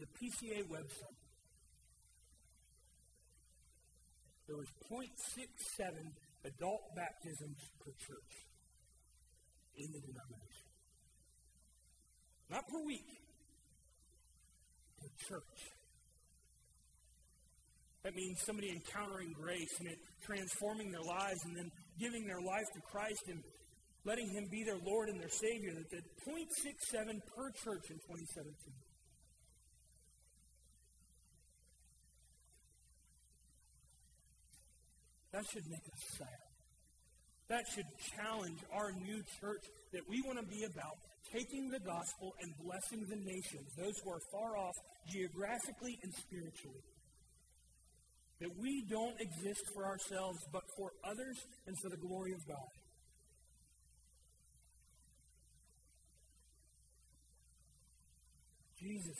the 0.00 0.06
PCA 0.16 0.64
website, 0.72 1.20
there 4.46 4.56
was 4.56 4.68
0.67 4.90 5.04
adult 6.44 6.80
baptisms 6.94 7.58
per 7.84 7.90
church 7.98 8.32
in 9.76 9.92
the 9.92 10.00
denomination. 10.00 10.65
Not 12.50 12.66
per 12.68 12.84
week, 12.84 13.06
per 15.00 15.08
church. 15.28 15.76
That 18.04 18.14
means 18.14 18.38
somebody 18.46 18.70
encountering 18.70 19.34
grace 19.34 19.80
and 19.80 19.88
it 19.88 19.98
transforming 20.24 20.92
their 20.92 21.02
lives 21.02 21.40
and 21.44 21.56
then 21.56 21.70
giving 21.98 22.24
their 22.24 22.40
life 22.40 22.66
to 22.74 22.80
Christ 22.92 23.22
and 23.26 23.42
letting 24.04 24.30
Him 24.30 24.46
be 24.48 24.62
their 24.62 24.78
Lord 24.86 25.08
and 25.08 25.20
their 25.20 25.28
Savior. 25.28 25.74
That 25.74 25.90
the 25.90 26.02
0.67 26.30 27.18
per 27.34 27.50
church 27.50 27.90
in 27.90 27.98
2017. 27.98 28.54
That 35.32 35.44
should 35.52 35.66
make 35.68 35.82
us 35.92 36.16
sad. 36.16 36.45
That 37.48 37.64
should 37.72 37.86
challenge 38.16 38.58
our 38.72 38.92
new 38.92 39.22
church 39.40 39.64
that 39.92 40.02
we 40.08 40.20
want 40.22 40.38
to 40.38 40.46
be 40.46 40.64
about 40.64 40.98
taking 41.32 41.70
the 41.70 41.78
gospel 41.80 42.34
and 42.42 42.52
blessing 42.62 43.06
the 43.08 43.16
nations, 43.16 43.70
those 43.78 43.94
who 44.02 44.10
are 44.10 44.20
far 44.32 44.56
off 44.56 44.74
geographically 45.08 45.98
and 46.02 46.12
spiritually. 46.14 46.82
That 48.40 48.50
we 48.58 48.84
don't 48.90 49.18
exist 49.20 49.62
for 49.74 49.86
ourselves, 49.86 50.38
but 50.52 50.62
for 50.76 50.90
others 51.04 51.38
and 51.66 51.76
for 51.78 51.88
the 51.88 51.96
glory 51.96 52.32
of 52.32 52.46
God. 52.46 52.70
Jesus 58.78 59.18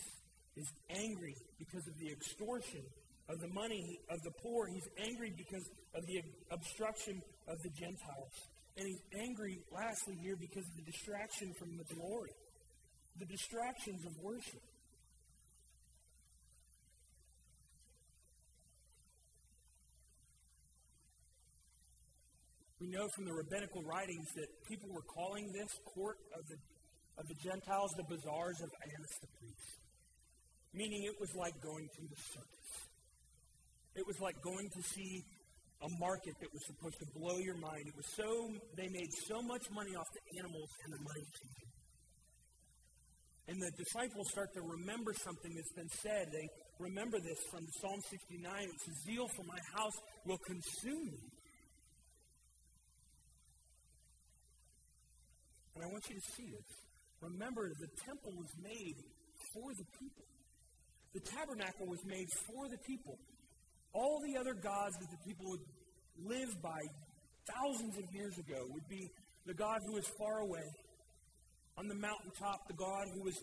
is 0.56 0.66
angry 0.90 1.34
because 1.58 1.86
of 1.86 1.98
the 1.98 2.10
extortion 2.10 2.82
of 3.28 3.40
the 3.40 3.48
money 3.48 3.98
of 4.10 4.22
the 4.22 4.30
poor. 4.42 4.66
He's 4.66 4.88
angry 4.98 5.32
because 5.36 5.64
of 5.94 6.06
the 6.06 6.22
obstruction 6.50 7.22
of 7.48 7.62
the 7.62 7.70
Gentiles. 7.70 8.34
And 8.76 8.86
he's 8.86 9.02
angry, 9.18 9.58
lastly, 9.72 10.16
here 10.20 10.36
because 10.36 10.64
of 10.66 10.76
the 10.76 10.90
distraction 10.90 11.54
from 11.58 11.76
the 11.78 11.86
glory, 11.94 12.34
the 13.18 13.26
distractions 13.26 14.04
of 14.04 14.12
worship. 14.22 14.62
We 22.78 22.88
know 22.92 23.08
from 23.16 23.24
the 23.24 23.32
rabbinical 23.32 23.82
writings 23.82 24.28
that 24.36 24.46
people 24.68 24.90
were 24.92 25.06
calling 25.08 25.50
this 25.50 25.72
court 25.96 26.18
of 26.36 26.44
the, 26.46 26.58
of 27.16 27.26
the 27.26 27.34
Gentiles 27.42 27.90
the 27.96 28.04
bazaars 28.04 28.60
of 28.60 28.70
Annas 28.84 29.16
the 29.24 29.30
priest, 29.40 29.80
meaning 30.74 31.02
it 31.08 31.16
was 31.18 31.32
like 31.34 31.56
going 31.64 31.88
to 31.88 32.02
the 32.04 32.20
circus. 32.30 32.68
It 33.96 34.06
was 34.06 34.20
like 34.20 34.36
going 34.44 34.68
to 34.68 34.82
see 34.92 35.24
a 35.82 35.88
market 36.00 36.34
that 36.40 36.48
was 36.52 36.64
supposed 36.66 36.98
to 37.00 37.08
blow 37.12 37.36
your 37.38 37.58
mind. 37.60 37.84
It 37.84 37.96
was 37.96 38.08
so, 38.16 38.28
they 38.76 38.88
made 38.88 39.12
so 39.28 39.42
much 39.42 39.64
money 39.70 39.92
off 39.92 40.08
the 40.08 40.40
animals 40.40 40.70
and 40.84 40.90
the 40.92 41.02
money 41.04 41.24
changing. 41.36 41.70
And 43.48 43.56
the 43.62 43.70
disciples 43.78 44.26
start 44.32 44.50
to 44.54 44.62
remember 44.62 45.12
something 45.22 45.52
that's 45.54 45.74
been 45.76 45.92
said. 46.02 46.32
They 46.32 46.48
remember 46.80 47.20
this 47.20 47.38
from 47.52 47.62
Psalm 47.78 48.00
69. 48.10 48.42
It 48.42 48.80
says, 48.82 48.96
Zeal 49.06 49.28
for 49.36 49.44
my 49.46 49.60
house 49.78 49.96
will 50.24 50.40
consume 50.48 51.06
me. 51.06 51.22
And 55.76 55.84
I 55.84 55.88
want 55.92 56.02
you 56.08 56.16
to 56.16 56.26
see 56.34 56.48
this. 56.50 56.70
Remember, 57.20 57.68
the 57.68 57.90
temple 58.02 58.32
was 58.34 58.50
made 58.64 58.96
for 59.54 59.70
the 59.76 59.86
people. 60.00 60.26
The 61.14 61.20
tabernacle 61.20 61.86
was 61.86 62.00
made 62.04 62.26
for 62.48 62.68
the 62.68 62.78
people. 62.82 63.16
All 63.96 64.20
the 64.20 64.36
other 64.36 64.52
gods 64.52 64.94
that 65.00 65.08
the 65.08 65.20
people 65.24 65.48
would 65.48 65.64
live 66.28 66.52
by 66.60 66.80
thousands 67.48 67.96
of 67.96 68.04
years 68.12 68.36
ago 68.36 68.60
would 68.68 68.86
be 68.88 69.08
the 69.46 69.54
God 69.54 69.80
who 69.86 69.96
is 69.96 70.04
far 70.20 70.40
away. 70.44 70.68
On 71.78 71.88
the 71.88 71.94
mountaintop, 71.96 72.60
the 72.68 72.76
God 72.76 73.08
who 73.14 73.24
was 73.24 73.40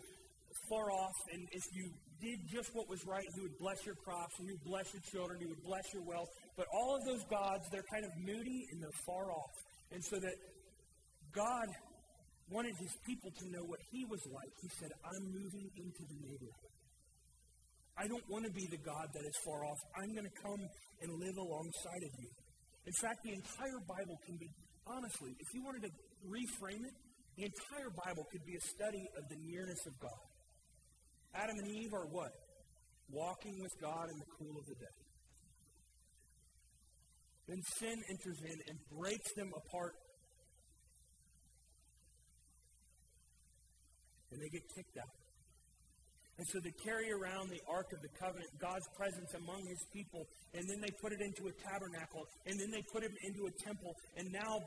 far 0.69 0.91
off, 0.91 1.17
and 1.33 1.47
if 1.51 1.63
you 1.73 1.89
did 2.21 2.37
just 2.53 2.69
what 2.73 2.87
was 2.89 3.01
right, 3.05 3.25
he 3.33 3.41
would 3.41 3.57
bless 3.57 3.85
your 3.85 3.95
crops, 3.95 4.33
and 4.37 4.47
he 4.47 4.53
would 4.53 4.63
bless 4.69 4.93
your 4.93 5.01
children, 5.09 5.39
he 5.41 5.47
would 5.49 5.63
bless 5.65 5.85
your 5.93 6.03
wealth. 6.05 6.29
But 6.55 6.67
all 6.73 6.95
of 6.95 7.03
those 7.05 7.23
gods, 7.29 7.65
they're 7.71 7.89
kind 7.89 8.05
of 8.05 8.11
moody 8.21 8.65
and 8.71 8.81
they're 8.81 9.01
far 9.05 9.31
off. 9.31 9.53
And 9.91 10.03
so 10.03 10.19
that 10.19 10.37
God 11.33 11.67
wanted 12.49 12.75
his 12.77 12.93
people 13.05 13.31
to 13.41 13.45
know 13.49 13.65
what 13.65 13.79
he 13.91 14.05
was 14.05 14.21
like. 14.29 14.53
He 14.61 14.69
said, 14.79 14.91
I'm 15.01 15.25
moving 15.33 15.69
into 15.77 16.03
the 16.05 16.17
neighborhood. 16.21 16.73
I 17.97 18.07
don't 18.07 18.25
want 18.29 18.45
to 18.45 18.51
be 18.51 18.65
the 18.71 18.81
God 18.81 19.05
that 19.13 19.21
is 19.21 19.37
far 19.45 19.65
off. 19.65 19.77
I'm 20.01 20.11
going 20.17 20.25
to 20.25 20.37
come 20.41 20.61
and 21.01 21.09
live 21.13 21.37
alongside 21.37 22.01
of 22.01 22.13
you. 22.17 22.29
In 22.85 22.95
fact, 22.99 23.21
the 23.23 23.33
entire 23.33 23.81
Bible 23.85 24.17
can 24.25 24.35
be, 24.37 24.49
honestly, 24.87 25.31
if 25.37 25.47
you 25.53 25.61
wanted 25.63 25.85
to 25.87 25.91
reframe 26.25 26.81
it, 26.81 26.95
the 27.37 27.45
entire 27.45 27.89
Bible 28.05 28.25
could 28.31 28.45
be 28.45 28.55
a 28.57 28.63
study 28.75 29.05
of 29.17 29.23
the 29.29 29.37
nearness 29.45 29.81
of 29.87 29.93
God. 30.01 30.23
Adam 31.35 31.57
and 31.57 31.69
Eve 31.69 31.93
are 31.93 32.07
what? 32.09 32.33
Walking 33.09 33.61
with 33.61 33.73
God 33.81 34.09
in 34.09 34.17
the 34.17 34.29
cool 34.37 34.57
of 34.57 34.65
the 34.65 34.75
day. 34.75 34.97
Then 37.47 37.61
sin 37.77 37.97
enters 38.09 38.39
in 38.41 38.57
and 38.69 38.77
breaks 38.97 39.33
them 39.35 39.51
apart. 39.53 39.93
And 44.31 44.41
they 44.41 44.49
get 44.49 44.63
kicked 44.75 44.97
out. 44.97 45.22
And 46.43 46.51
so 46.51 46.59
they 46.59 46.75
carry 46.83 47.07
around 47.07 47.47
the 47.47 47.63
Ark 47.71 47.87
of 47.95 48.03
the 48.03 48.11
Covenant, 48.19 48.51
God's 48.59 48.83
presence 48.99 49.31
among 49.31 49.63
his 49.63 49.79
people, 49.95 50.27
and 50.51 50.67
then 50.67 50.83
they 50.83 50.91
put 50.99 51.15
it 51.15 51.23
into 51.23 51.47
a 51.47 51.55
tabernacle, 51.55 52.27
and 52.43 52.59
then 52.59 52.67
they 52.67 52.83
put 52.91 52.99
it 52.99 53.15
into 53.23 53.47
a 53.47 53.53
temple, 53.63 53.95
and 54.19 54.27
now 54.27 54.59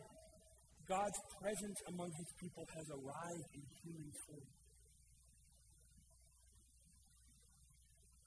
God's 0.88 1.20
presence 1.36 1.76
among 1.92 2.08
his 2.16 2.32
people 2.40 2.64
has 2.72 2.86
arrived 2.96 3.50
in 3.52 3.64
human 3.84 4.08
form. 4.24 4.48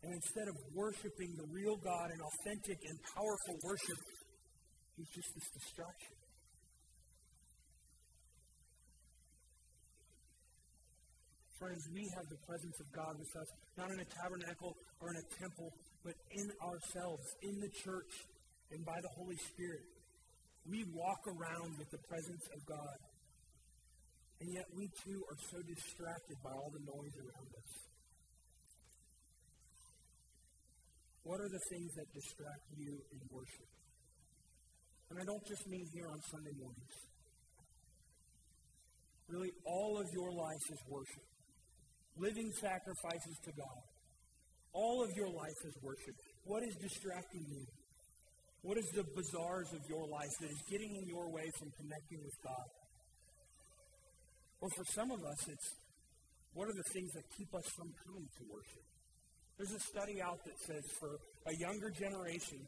And 0.05 0.13
instead 0.13 0.45
of 0.45 0.55
worshiping 0.77 1.33
the 1.33 1.49
real 1.49 1.81
God 1.81 2.13
in 2.13 2.21
authentic 2.21 2.77
and 2.85 2.97
powerful 3.17 3.55
worship, 3.65 4.01
he's 4.93 5.09
just 5.09 5.29
this 5.33 5.49
distraction. 5.57 6.18
Friends, 11.59 11.83
we 11.91 12.07
have 12.15 12.23
the 12.31 12.39
presence 12.47 12.77
of 12.79 12.87
God 12.95 13.19
with 13.19 13.35
us, 13.35 13.49
not 13.75 13.91
in 13.91 13.99
a 13.99 14.07
tabernacle 14.15 14.71
or 15.03 15.11
in 15.11 15.19
a 15.19 15.27
temple, 15.43 15.67
but 16.07 16.15
in 16.31 16.47
ourselves, 16.63 17.27
in 17.43 17.59
the 17.59 17.67
church, 17.83 18.13
and 18.71 18.79
by 18.87 18.95
the 18.95 19.11
Holy 19.19 19.35
Spirit. 19.51 19.83
We 20.63 20.87
walk 20.95 21.19
around 21.27 21.75
with 21.75 21.91
the 21.91 21.99
presence 22.07 22.45
of 22.55 22.59
God. 22.63 22.97
And 24.39 24.55
yet 24.55 24.63
we 24.71 24.87
too 25.03 25.19
are 25.19 25.39
so 25.51 25.59
distracted 25.67 26.39
by 26.39 26.55
all 26.55 26.71
the 26.71 26.79
noise 26.79 27.15
around 27.19 27.51
us. 27.51 27.71
What 31.27 31.43
are 31.43 31.51
the 31.51 31.63
things 31.75 31.91
that 31.99 32.07
distract 32.15 32.63
you 32.79 33.03
in 33.11 33.19
worship? 33.35 33.67
And 35.11 35.19
I 35.19 35.25
don't 35.27 35.43
just 35.43 35.67
mean 35.67 35.83
here 35.91 36.07
on 36.07 36.23
Sunday 36.31 36.55
mornings. 36.55 36.97
Really, 39.27 39.51
all 39.67 39.99
of 39.99 40.07
your 40.15 40.31
life 40.31 40.65
is 40.71 40.79
worship 40.87 41.28
living 42.17 42.51
sacrifices 42.59 43.35
to 43.45 43.51
God. 43.51 43.81
All 44.73 45.03
of 45.03 45.09
your 45.15 45.29
life 45.29 45.59
is 45.65 45.73
worship. 45.81 46.15
What 46.45 46.63
is 46.63 46.75
distracting 46.81 47.45
you? 47.49 47.65
What 48.61 48.77
is 48.77 48.85
the 48.93 49.03
bazaars 49.15 49.71
of 49.73 49.81
your 49.87 50.05
life 50.07 50.33
that 50.41 50.51
is 50.51 50.61
getting 50.69 50.95
in 50.95 51.07
your 51.07 51.31
way 51.31 51.49
from 51.57 51.71
connecting 51.79 52.19
with 52.23 52.35
God? 52.43 52.69
Or 54.61 54.69
for 54.75 54.85
some 54.91 55.11
of 55.11 55.23
us, 55.23 55.47
it's 55.47 55.69
what 56.53 56.67
are 56.67 56.75
the 56.75 56.89
things 56.91 57.11
that 57.13 57.23
keep 57.37 57.53
us 57.55 57.63
from 57.77 57.87
coming 58.05 58.27
to 58.27 58.43
worship? 58.51 58.83
There's 59.57 59.71
a 59.71 59.79
study 59.79 60.21
out 60.21 60.39
that 60.43 60.57
says 60.67 60.83
for 60.99 61.19
a 61.47 61.55
younger 61.59 61.91
generation, 61.91 62.59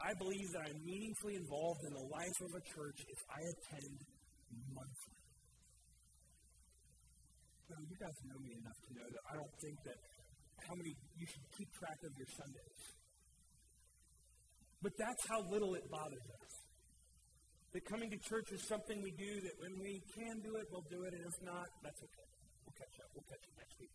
I 0.00 0.14
believe 0.14 0.50
that 0.54 0.70
I'm 0.70 0.78
meaningfully 0.86 1.34
involved 1.34 1.82
in 1.86 1.94
the 1.94 2.06
life 2.10 2.38
of 2.42 2.50
a 2.54 2.62
church 2.62 2.98
if 3.08 3.20
I 3.26 3.40
attend 3.42 3.98
monthly. 4.70 5.17
Now, 7.68 7.80
you 7.84 7.96
guys 8.00 8.16
know 8.24 8.40
me 8.40 8.56
enough 8.56 8.80
to 8.88 8.90
know 8.96 9.04
that 9.04 9.24
I 9.28 9.32
don't 9.36 9.56
think 9.60 9.76
that 9.84 9.98
how 10.64 10.74
many 10.74 10.96
you 11.20 11.26
should 11.28 11.46
keep 11.52 11.68
track 11.76 12.00
of 12.00 12.12
your 12.16 12.30
Sundays. 12.32 12.80
But 14.80 14.96
that's 14.96 15.24
how 15.28 15.44
little 15.52 15.76
it 15.76 15.84
bothers 15.92 16.28
us. 16.32 16.52
That 17.76 17.84
coming 17.84 18.08
to 18.08 18.20
church 18.24 18.48
is 18.56 18.64
something 18.64 19.04
we 19.04 19.12
do 19.12 19.32
that 19.44 19.54
when 19.60 19.76
we 19.84 20.00
can 20.16 20.40
do 20.40 20.56
it, 20.56 20.64
we'll 20.72 20.88
do 20.88 21.04
it, 21.04 21.12
and 21.12 21.24
if 21.28 21.38
not, 21.44 21.68
that's 21.84 22.00
okay. 22.00 22.28
We'll 22.64 22.78
catch 22.80 22.96
up. 23.04 23.08
We'll 23.12 23.28
catch 23.28 23.44
up 23.44 23.54
next 23.60 23.76
week. 23.76 23.92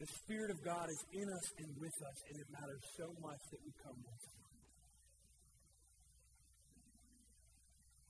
The 0.00 0.08
Spirit 0.24 0.50
of 0.56 0.60
God 0.64 0.88
is 0.88 1.02
in 1.12 1.28
us 1.28 1.46
and 1.60 1.70
with 1.76 1.96
us, 2.00 2.18
and 2.32 2.36
it 2.40 2.48
matters 2.48 2.84
so 2.96 3.12
much 3.20 3.42
that 3.52 3.60
we 3.60 3.72
come 3.84 3.98
with 4.00 4.33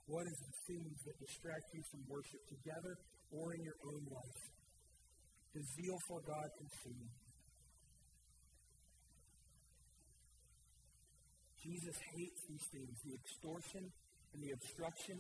What 0.07 0.27
is 0.29 0.37
the 0.37 0.55
things 0.69 0.97
that 1.09 1.17
distract 1.17 1.65
you 1.73 1.83
from 1.89 2.01
worship 2.13 2.43
together 2.49 2.95
or 3.33 3.55
in 3.57 3.65
your 3.65 3.81
own 3.89 4.05
life? 4.13 4.43
The 5.57 5.63
zeal 5.65 5.99
for 6.09 6.21
God 6.21 6.49
consume? 6.61 7.09
Jesus 11.65 11.97
hates 12.13 12.41
these 12.45 12.67
things 12.69 12.93
the 13.01 13.15
extortion 13.17 13.85
and 14.37 14.41
the 14.45 14.53
obstruction. 14.53 15.17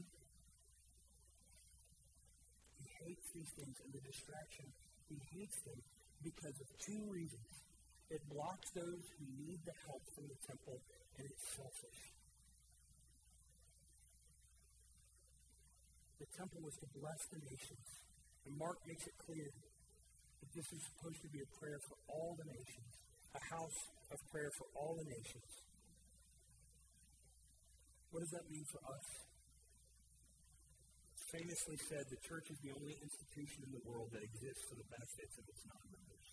He 2.76 2.86
hates 3.08 3.26
these 3.32 3.52
things 3.56 3.76
and 3.80 3.90
the 3.96 4.04
distraction. 4.04 4.68
He 5.08 5.16
hates 5.32 5.56
them 5.64 5.80
because 6.20 6.56
of 6.60 6.68
two 6.84 7.00
reasons. 7.08 7.48
It 8.10 8.20
blocks 8.28 8.68
those 8.76 9.04
who 9.16 9.24
need 9.40 9.64
the 9.64 9.72
help 9.88 10.04
from 10.12 10.28
the 10.28 10.36
temple, 10.44 10.76
and 11.16 11.24
it's 11.24 11.46
selfish. 11.56 12.00
The 16.24 16.40
temple 16.40 16.64
was 16.64 16.72
to 16.80 16.88
bless 16.96 17.20
the 17.28 17.40
nations. 17.44 17.88
And 18.48 18.56
Mark 18.56 18.80
makes 18.88 19.04
it 19.04 19.12
clear 19.28 19.44
that 19.44 20.50
this 20.56 20.64
is 20.72 20.80
supposed 20.88 21.20
to 21.20 21.28
be 21.28 21.44
a 21.44 21.50
prayer 21.60 21.76
for 21.84 22.00
all 22.08 22.32
the 22.40 22.48
nations, 22.48 22.92
a 23.36 23.42
house 23.52 23.78
of 24.08 24.16
prayer 24.32 24.48
for 24.56 24.64
all 24.72 24.96
the 24.96 25.04
nations. 25.04 25.50
What 28.08 28.24
does 28.24 28.32
that 28.32 28.48
mean 28.48 28.64
for 28.72 28.80
us? 28.88 29.04
It's 31.12 31.28
famously 31.28 31.76
said 31.92 32.08
the 32.08 32.24
church 32.24 32.48
is 32.48 32.58
the 32.64 32.72
only 32.72 32.96
institution 33.04 33.68
in 33.68 33.76
the 33.76 33.84
world 33.84 34.08
that 34.16 34.24
exists 34.24 34.64
for 34.72 34.80
the 34.80 34.88
benefits 34.88 35.34
of 35.36 35.44
its 35.44 35.60
non-members. 35.68 36.28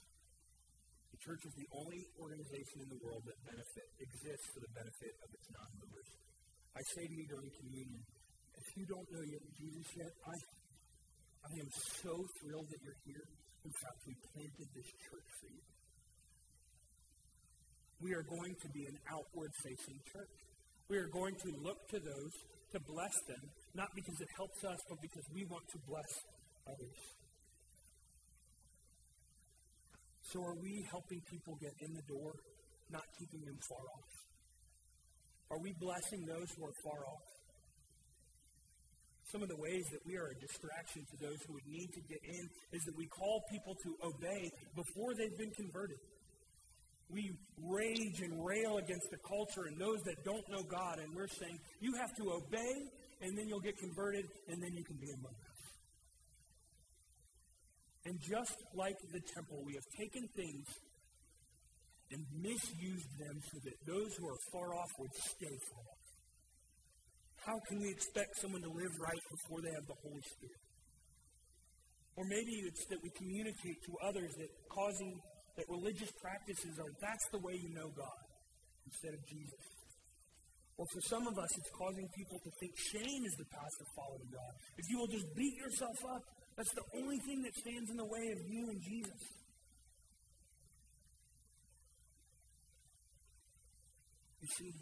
The 1.11 1.19
church 1.19 1.43
is 1.43 1.53
the 1.59 1.67
only 1.75 1.99
organization 2.15 2.79
in 2.79 2.89
the 2.95 3.01
world 3.03 3.27
that 3.27 3.35
benefit 3.43 3.87
exists 3.99 4.47
for 4.55 4.63
the 4.63 4.71
benefit 4.71 5.19
of 5.19 5.35
its 5.35 5.51
non-members. 5.51 6.09
I 6.79 6.81
say 6.95 7.03
to 7.11 7.15
you 7.17 7.27
during 7.27 7.51
communion, 7.59 8.07
if 8.57 8.67
you 8.77 8.85
don't 8.85 9.07
know 9.11 9.23
yet 9.23 9.43
Jesus 9.55 9.87
yet, 9.97 10.13
I, 10.27 10.35
I 11.45 11.51
am 11.59 11.69
so 12.01 12.13
thrilled 12.41 12.67
that 12.69 12.81
you're 12.83 13.01
here. 13.05 13.25
In 13.63 13.73
fact, 13.77 13.99
we 14.07 14.15
planted 14.33 14.69
this 14.73 14.89
church 15.05 15.29
for 15.39 15.49
you. 15.53 15.63
We 18.01 18.13
are 18.17 18.25
going 18.25 18.55
to 18.57 18.69
be 18.73 18.83
an 18.89 18.97
outward 19.13 19.51
facing 19.61 19.99
church. 20.09 20.35
We 20.89 20.97
are 20.97 21.11
going 21.13 21.35
to 21.35 21.49
look 21.61 21.77
to 21.93 21.99
those 22.01 22.33
to 22.73 22.79
bless 22.87 23.15
them, 23.27 23.43
not 23.75 23.87
because 23.93 24.17
it 24.19 24.31
helps 24.35 24.63
us, 24.63 24.79
but 24.89 24.97
because 25.01 25.25
we 25.35 25.45
want 25.45 25.63
to 25.69 25.79
bless 25.87 26.11
others. 26.65 26.99
So 30.31 30.39
are 30.39 30.55
we 30.63 30.87
helping 30.89 31.19
people 31.29 31.59
get 31.59 31.75
in 31.83 31.91
the 31.93 32.05
door, 32.07 32.31
not 32.89 33.03
keeping 33.19 33.43
them 33.43 33.59
far 33.67 33.83
off? 33.83 34.11
Are 35.51 35.59
we 35.59 35.75
blessing 35.79 36.25
those 36.25 36.47
who 36.55 36.63
are 36.63 36.77
far 36.87 37.01
off? 37.03 37.40
Some 39.31 39.41
of 39.43 39.49
the 39.49 39.55
ways 39.55 39.85
that 39.91 40.03
we 40.05 40.17
are 40.17 40.27
a 40.27 40.37
distraction 40.39 41.07
to 41.07 41.15
those 41.23 41.39
who 41.47 41.53
would 41.53 41.67
need 41.67 41.87
to 41.93 42.01
get 42.01 42.19
in 42.23 42.49
is 42.73 42.83
that 42.83 42.97
we 42.97 43.07
call 43.07 43.43
people 43.49 43.75
to 43.75 43.95
obey 44.03 44.51
before 44.75 45.15
they've 45.15 45.37
been 45.37 45.55
converted 45.55 45.97
we 47.11 47.31
rage 47.61 48.21
and 48.21 48.45
rail 48.45 48.77
against 48.77 49.07
the 49.11 49.17
culture 49.27 49.67
and 49.67 49.77
those 49.77 49.99
that 50.03 50.23
don't 50.23 50.47
know 50.49 50.63
God, 50.63 50.99
and 50.99 51.13
we're 51.15 51.27
saying, 51.27 51.59
you 51.79 51.93
have 51.95 52.15
to 52.15 52.31
obey, 52.31 52.73
and 53.21 53.37
then 53.37 53.47
you'll 53.47 53.59
get 53.59 53.77
converted, 53.77 54.25
and 54.47 54.61
then 54.61 54.71
you 54.73 54.83
can 54.83 54.95
be 54.95 55.11
among 55.11 55.35
us. 55.35 55.61
And 58.05 58.19
just 58.19 58.55
like 58.73 58.95
the 59.11 59.19
temple, 59.35 59.61
we 59.65 59.73
have 59.73 59.85
taken 59.99 60.27
things 60.35 60.65
and 62.11 62.25
misused 62.41 63.11
them 63.19 63.39
so 63.51 63.59
that 63.63 63.77
those 63.85 64.15
who 64.15 64.27
are 64.27 64.39
far 64.51 64.73
off 64.73 64.89
would 64.99 65.13
stay 65.13 65.55
far. 65.69 65.90
How 67.45 67.57
can 67.67 67.81
we 67.81 67.89
expect 67.89 68.37
someone 68.37 68.61
to 68.61 68.69
live 68.69 68.93
right 69.01 69.25
before 69.33 69.61
they 69.65 69.73
have 69.73 69.85
the 69.89 69.97
Holy 70.05 70.21
Spirit? 70.21 70.61
Or 72.15 72.23
maybe 72.29 72.53
it's 72.69 72.85
that 72.93 73.01
we 73.01 73.09
communicate 73.17 73.81
to 73.87 73.91
others 74.05 74.29
that 74.37 74.49
causing 74.69 75.17
that 75.57 75.65
religious 75.67 76.11
practices 76.21 76.77
are 76.79 76.91
that's 77.01 77.27
the 77.31 77.39
way 77.39 77.57
you 77.57 77.73
know 77.73 77.89
God 77.97 78.21
instead 78.85 79.13
of 79.17 79.21
Jesus. 79.25 79.63
Or 80.77 80.85
for 80.93 81.01
some 81.01 81.27
of 81.27 81.37
us, 81.37 81.49
it's 81.57 81.71
causing 81.77 82.07
people 82.15 82.37
to 82.41 82.51
think 82.59 82.71
shame 82.93 83.21
is 83.25 83.35
the 83.37 83.49
path 83.53 83.75
of 83.81 83.87
following 83.97 84.29
God. 84.31 84.53
If 84.77 84.85
you 84.89 84.97
will 84.97 85.11
just 85.11 85.27
beat 85.35 85.55
yourself 85.57 85.97
up, 86.09 86.23
that's 86.57 86.73
the 86.73 86.87
only 87.01 87.17
thing 87.25 87.41
that 87.41 87.53
stands 87.57 87.89
in 87.89 87.97
the 87.97 88.05
way 88.05 88.25
of 88.33 88.39
you 88.49 88.69
and 88.69 88.79
Jesus. 88.81 89.21
You 94.41 94.49
see, 94.57 94.73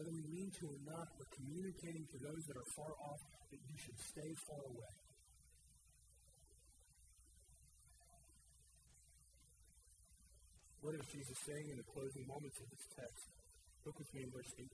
whether 0.00 0.16
we 0.16 0.24
mean 0.32 0.48
to 0.56 0.64
or 0.64 0.80
not, 0.88 1.12
we're 1.20 1.28
communicating 1.36 2.08
to 2.08 2.16
those 2.24 2.40
that 2.48 2.56
are 2.56 2.68
far 2.72 2.88
off 3.04 3.20
that 3.52 3.60
you 3.68 3.76
should 3.76 4.00
stay 4.00 4.32
far 4.48 4.64
away. 4.72 4.96
What 10.80 10.96
is 10.96 11.04
Jesus 11.12 11.36
saying 11.44 11.68
in 11.68 11.76
the 11.76 11.84
closing 11.92 12.24
moments 12.24 12.56
of 12.64 12.72
this 12.72 12.88
text? 12.96 13.28
Look 13.84 14.00
with 14.00 14.08
me 14.16 14.24
in 14.24 14.32
verse 14.32 14.48
18. 14.56 14.64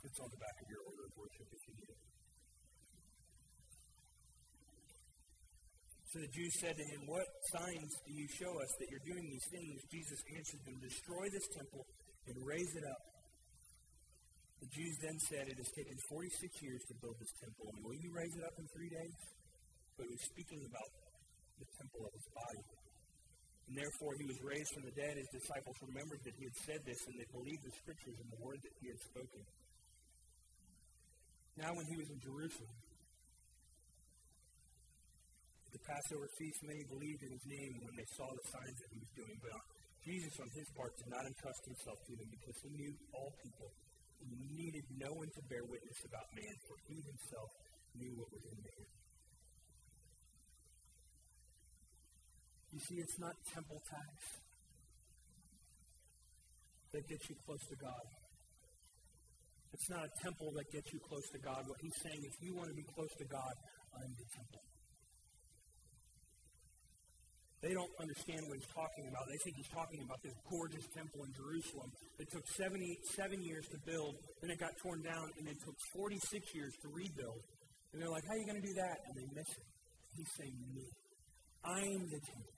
It's 0.00 0.16
on 0.16 0.32
the 0.32 0.40
back 0.40 0.56
of 0.64 0.68
your 0.72 0.80
order 0.88 1.04
of 1.04 1.12
worship 1.20 1.44
if 1.52 1.60
you 1.68 1.76
need 1.76 1.92
it. 1.92 2.21
So 6.12 6.20
the 6.20 6.28
Jews 6.28 6.52
said 6.60 6.76
to 6.76 6.84
him, 6.84 7.08
What 7.08 7.24
signs 7.56 7.92
do 8.04 8.12
you 8.12 8.28
show 8.36 8.52
us 8.60 8.68
that 8.78 8.92
you're 8.92 9.06
doing 9.08 9.24
these 9.32 9.48
things? 9.48 9.80
Jesus 9.88 10.20
answered 10.36 10.60
them, 10.68 10.76
Destroy 10.84 11.24
this 11.32 11.48
temple 11.56 11.88
and 12.28 12.36
raise 12.44 12.76
it 12.76 12.84
up 12.84 13.00
the 14.62 14.70
Jews 14.70 14.94
then 15.02 15.18
said, 15.26 15.50
It 15.50 15.58
has 15.58 15.70
taken 15.74 15.98
46 16.06 16.30
years 16.62 16.82
to 16.86 16.94
build 17.02 17.18
this 17.18 17.34
temple, 17.42 17.66
and 17.74 17.82
will 17.82 17.98
you 17.98 18.14
raise 18.14 18.30
it 18.38 18.46
up 18.46 18.54
in 18.62 18.70
three 18.70 18.86
days? 18.94 19.18
But 19.98 20.06
he 20.06 20.14
was 20.14 20.22
speaking 20.30 20.62
about 20.62 20.90
the 21.58 21.66
temple 21.82 22.06
of 22.06 22.14
his 22.14 22.28
body. 22.30 22.62
And 23.66 23.74
therefore 23.74 24.14
he 24.14 24.26
was 24.30 24.38
raised 24.38 24.70
from 24.70 24.86
the 24.86 24.94
dead. 24.94 25.18
His 25.18 25.34
disciples 25.34 25.74
remembered 25.82 26.22
that 26.22 26.38
he 26.38 26.46
had 26.46 26.54
said 26.62 26.80
this, 26.86 27.02
and 27.10 27.18
they 27.18 27.26
believed 27.34 27.66
the 27.66 27.74
scriptures 27.74 28.14
and 28.22 28.30
the 28.30 28.38
word 28.38 28.62
that 28.62 28.74
he 28.78 28.86
had 28.86 29.02
spoken. 29.02 29.42
Now, 31.58 31.74
when 31.74 31.86
he 31.90 31.98
was 31.98 32.06
in 32.06 32.22
Jerusalem, 32.22 32.70
the 35.72 35.80
Passover 35.88 36.28
feast, 36.36 36.58
many 36.68 36.84
believed 36.84 37.22
in 37.24 37.32
his 37.32 37.46
name 37.48 37.72
when 37.80 37.94
they 37.96 38.08
saw 38.12 38.28
the 38.28 38.44
signs 38.52 38.76
that 38.76 38.90
he 38.92 39.00
was 39.00 39.12
doing. 39.16 39.36
But 39.40 39.56
Jesus, 40.04 40.34
on 40.36 40.48
his 40.52 40.68
part, 40.76 40.92
did 41.00 41.10
not 41.10 41.24
entrust 41.24 41.62
himself 41.64 41.98
to 42.04 42.12
them 42.12 42.28
because 42.28 42.56
he 42.60 42.70
knew 42.76 42.92
all 43.16 43.32
people 43.40 43.70
He 44.22 44.30
needed 44.54 44.84
no 45.02 45.10
one 45.18 45.30
to 45.34 45.42
bear 45.50 45.64
witness 45.66 45.98
about 46.06 46.26
man, 46.36 46.54
for 46.68 46.76
he 46.86 46.96
himself 47.02 47.50
knew 47.98 48.12
what 48.20 48.28
was 48.30 48.44
in 48.46 48.58
man. 48.62 48.86
You 52.72 52.80
see, 52.80 52.98
it's 53.02 53.18
not 53.18 53.34
temple 53.52 53.80
tax 53.84 54.14
that 56.92 57.04
gets 57.08 57.24
you 57.28 57.36
close 57.44 57.64
to 57.68 57.76
God. 57.76 58.04
It's 59.72 59.88
not 59.88 60.04
a 60.04 60.12
temple 60.22 60.52
that 60.56 60.68
gets 60.72 60.88
you 60.92 61.00
close 61.08 61.26
to 61.32 61.40
God. 61.40 61.60
What 61.64 61.80
he's 61.80 61.98
saying, 62.04 62.20
is, 62.20 62.32
if 62.32 62.40
you 62.44 62.52
want 62.56 62.68
to 62.68 62.76
be 62.76 62.84
close 62.92 63.12
to 63.18 63.26
God, 63.28 63.54
I'm 63.96 64.12
the 64.16 64.28
temple. 64.36 64.62
They 67.62 67.78
don't 67.78 67.94
understand 68.02 68.42
what 68.50 68.58
he's 68.58 68.74
talking 68.74 69.06
about. 69.06 69.22
They 69.30 69.38
think 69.46 69.54
he's 69.54 69.70
talking 69.70 70.02
about 70.02 70.18
this 70.18 70.34
gorgeous 70.50 70.82
temple 70.98 71.22
in 71.22 71.30
Jerusalem 71.30 71.94
that 72.18 72.26
took 72.34 72.42
77 72.58 73.38
years 73.38 73.70
to 73.70 73.78
build, 73.86 74.18
then 74.42 74.50
it 74.50 74.58
got 74.58 74.74
torn 74.82 74.98
down, 75.06 75.30
and 75.38 75.46
it 75.46 75.54
took 75.62 75.78
46 75.94 76.42
years 76.58 76.74
to 76.82 76.90
rebuild. 76.90 77.38
And 77.94 78.02
they're 78.02 78.10
like, 78.10 78.26
how 78.26 78.34
are 78.34 78.40
you 78.42 78.46
going 78.50 78.58
to 78.58 78.66
do 78.66 78.74
that? 78.82 78.98
And 79.06 79.14
they 79.14 79.28
miss 79.30 79.46
it. 79.46 79.66
He's 80.18 80.32
saying, 80.42 80.58
me. 80.74 80.90
I'm 81.62 82.02
the 82.10 82.18
temple. 82.18 82.56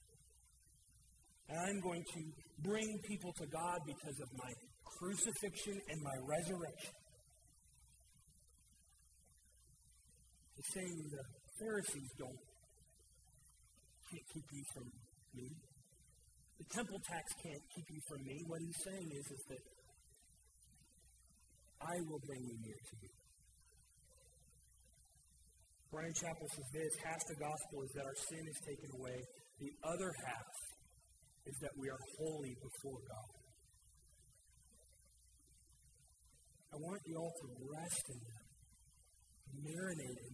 And 1.52 1.58
I'm 1.60 1.80
going 1.84 2.00
to 2.00 2.20
bring 2.64 2.88
people 3.04 3.32
to 3.36 3.46
God 3.52 3.84
because 3.84 4.16
of 4.24 4.28
my 4.40 4.52
crucifixion 4.88 5.76
and 5.92 6.00
my 6.00 6.16
resurrection. 6.24 6.96
He's 10.56 10.70
saying 10.72 10.96
the 11.12 11.24
Pharisees 11.60 12.10
don't 12.16 12.40
can't 14.14 14.31
keep 14.31 14.48
you 14.55 14.64
from 14.70 14.87
me. 15.35 15.48
The 16.59 16.66
temple 16.70 17.00
tax 17.03 17.27
can't 17.42 17.64
keep 17.74 17.87
you 17.90 18.00
from 18.07 18.22
me. 18.22 18.37
What 18.46 18.61
he's 18.62 18.81
saying 18.87 19.11
is, 19.11 19.27
is 19.27 19.42
that 19.50 19.62
I 21.83 21.94
will 22.07 22.22
bring 22.22 22.42
you 22.46 22.57
near 22.62 22.79
to 22.79 22.94
you. 23.03 23.12
Bryan 25.90 26.14
Chapell 26.14 26.50
says 26.50 26.70
this 26.74 26.92
half 27.03 27.22
the 27.27 27.38
gospel 27.42 27.83
is 27.83 27.90
that 27.94 28.07
our 28.07 28.18
sin 28.31 28.44
is 28.46 28.59
taken 28.66 28.90
away. 28.98 29.18
The 29.59 29.70
other 29.83 30.11
half 30.27 30.50
is 31.46 31.57
that 31.62 31.74
we 31.79 31.90
are 31.90 32.03
holy 32.18 32.55
before 32.59 32.98
God. 33.03 33.35
I 36.74 36.77
want 36.83 37.03
you 37.07 37.14
all 37.14 37.31
to 37.31 37.46
rest 37.70 38.05
in 38.11 38.18
that, 38.18 38.46
marinate 39.62 40.18
in 40.27 40.33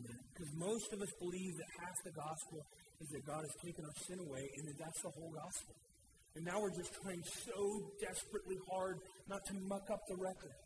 most 0.61 0.93
of 0.93 1.01
us 1.01 1.13
believe 1.17 1.57
that 1.57 1.71
half 1.81 1.97
the 2.05 2.13
gospel 2.13 2.61
is 3.01 3.09
that 3.09 3.25
God 3.25 3.41
has 3.41 3.55
taken 3.65 3.81
our 3.81 3.97
sin 4.05 4.21
away, 4.21 4.45
and 4.45 4.69
that 4.69 4.77
that's 4.77 5.01
the 5.01 5.13
whole 5.17 5.33
gospel. 5.33 5.75
And 6.37 6.45
now 6.45 6.61
we're 6.61 6.77
just 6.77 6.93
trying 7.01 7.25
so 7.25 7.59
desperately 7.97 8.61
hard 8.69 9.01
not 9.27 9.41
to 9.49 9.55
muck 9.67 9.89
up 9.89 10.03
the 10.07 10.21
record. 10.21 10.57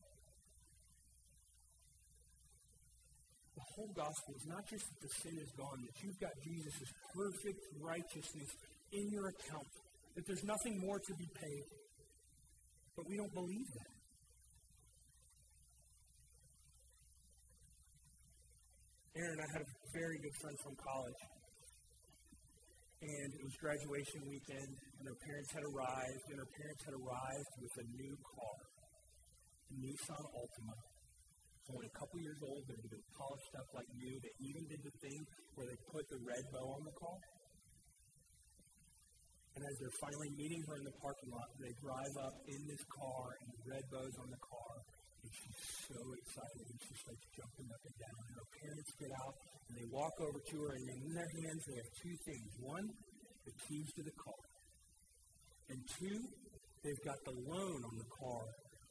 The 3.54 3.66
whole 3.78 3.92
gospel 3.94 4.34
is 4.34 4.46
not 4.50 4.66
just 4.66 4.82
that 4.82 5.00
the 5.00 5.12
sin 5.22 5.38
is 5.38 5.50
gone, 5.54 5.78
that 5.78 5.96
you've 6.02 6.18
got 6.18 6.34
Jesus' 6.42 6.90
perfect 7.14 7.62
righteousness 7.78 8.50
in 8.90 9.08
your 9.14 9.30
account, 9.30 9.70
that 10.18 10.26
there's 10.26 10.44
nothing 10.44 10.74
more 10.82 10.98
to 10.98 11.14
be 11.14 11.28
paid. 11.38 11.64
But 12.98 13.06
we 13.08 13.16
don't 13.16 13.32
believe 13.32 13.70
that. 13.78 13.94
Aaron, 19.16 19.38
I 19.38 19.46
had 19.54 19.62
a 19.62 19.83
very 19.94 20.18
good 20.18 20.36
friend 20.42 20.56
from 20.58 20.74
college 20.82 21.22
and 23.04 23.28
it 23.36 23.42
was 23.44 23.54
graduation 23.60 24.20
weekend, 24.24 24.72
and 24.72 25.04
her 25.04 25.18
parents 25.28 25.50
had 25.52 25.64
arrived, 25.68 26.24
and 26.32 26.40
her 26.40 26.50
parents 26.56 26.82
had 26.88 26.94
arrived 26.96 27.52
with 27.60 27.74
a 27.84 27.86
new 28.00 28.14
car, 28.16 28.58
a 28.64 29.74
Nissan 29.76 30.24
Altima. 30.32 30.76
Only 31.68 31.88
a 31.88 31.96
couple 31.96 32.16
years 32.20 32.40
old, 32.44 32.62
but 32.68 32.76
it 32.76 32.88
was 32.92 33.04
polished 33.16 33.54
up 33.56 33.68
like 33.72 33.88
new. 33.96 34.14
They 34.20 34.34
even 34.52 34.64
did 34.68 34.80
the 34.84 34.94
thing 35.00 35.20
where 35.56 35.64
they 35.68 35.78
put 35.88 36.04
the 36.12 36.20
red 36.20 36.44
bow 36.52 36.66
on 36.76 36.82
the 36.84 36.96
car. 36.96 37.20
And 39.56 39.62
as 39.64 39.74
they're 39.80 39.98
finally 40.00 40.32
meeting 40.36 40.60
her 40.68 40.76
in 40.76 40.84
the 40.84 40.96
parking 41.00 41.30
lot, 41.32 41.48
they 41.60 41.72
drive 41.80 42.14
up 42.20 42.36
in 42.52 42.60
this 42.68 42.84
car, 42.88 43.24
and 43.32 43.46
the 43.48 43.62
red 43.68 43.84
bow's 43.92 44.16
on 44.20 44.28
the 44.28 44.42
car, 44.44 44.72
she's 45.32 45.62
so 45.88 46.00
excited, 46.00 46.64
and 46.68 46.78
she 46.84 46.94
starts 47.00 47.24
jumping 47.32 47.68
up 47.72 47.82
and 47.84 47.96
down. 47.96 48.20
And 48.28 48.34
her 48.36 48.48
parents 48.60 48.90
get 49.00 49.12
out, 49.24 49.34
and 49.68 49.72
they 49.78 49.88
walk 49.88 50.16
over 50.20 50.40
to 50.40 50.56
her, 50.60 50.72
and 50.76 50.84
in 50.84 51.12
their 51.14 51.32
hands 51.40 51.62
they 51.64 51.76
have 51.80 51.92
two 52.02 52.16
things. 52.28 52.48
One, 52.60 52.86
the 53.44 53.54
keys 53.64 53.88
to 53.96 54.02
the 54.04 54.16
car. 54.20 54.42
And 55.72 55.80
two, 55.96 56.18
they've 56.84 57.04
got 57.04 57.18
the 57.24 57.36
loan 57.48 57.78
on 57.84 57.94
the 57.96 58.10
car, 58.20 58.44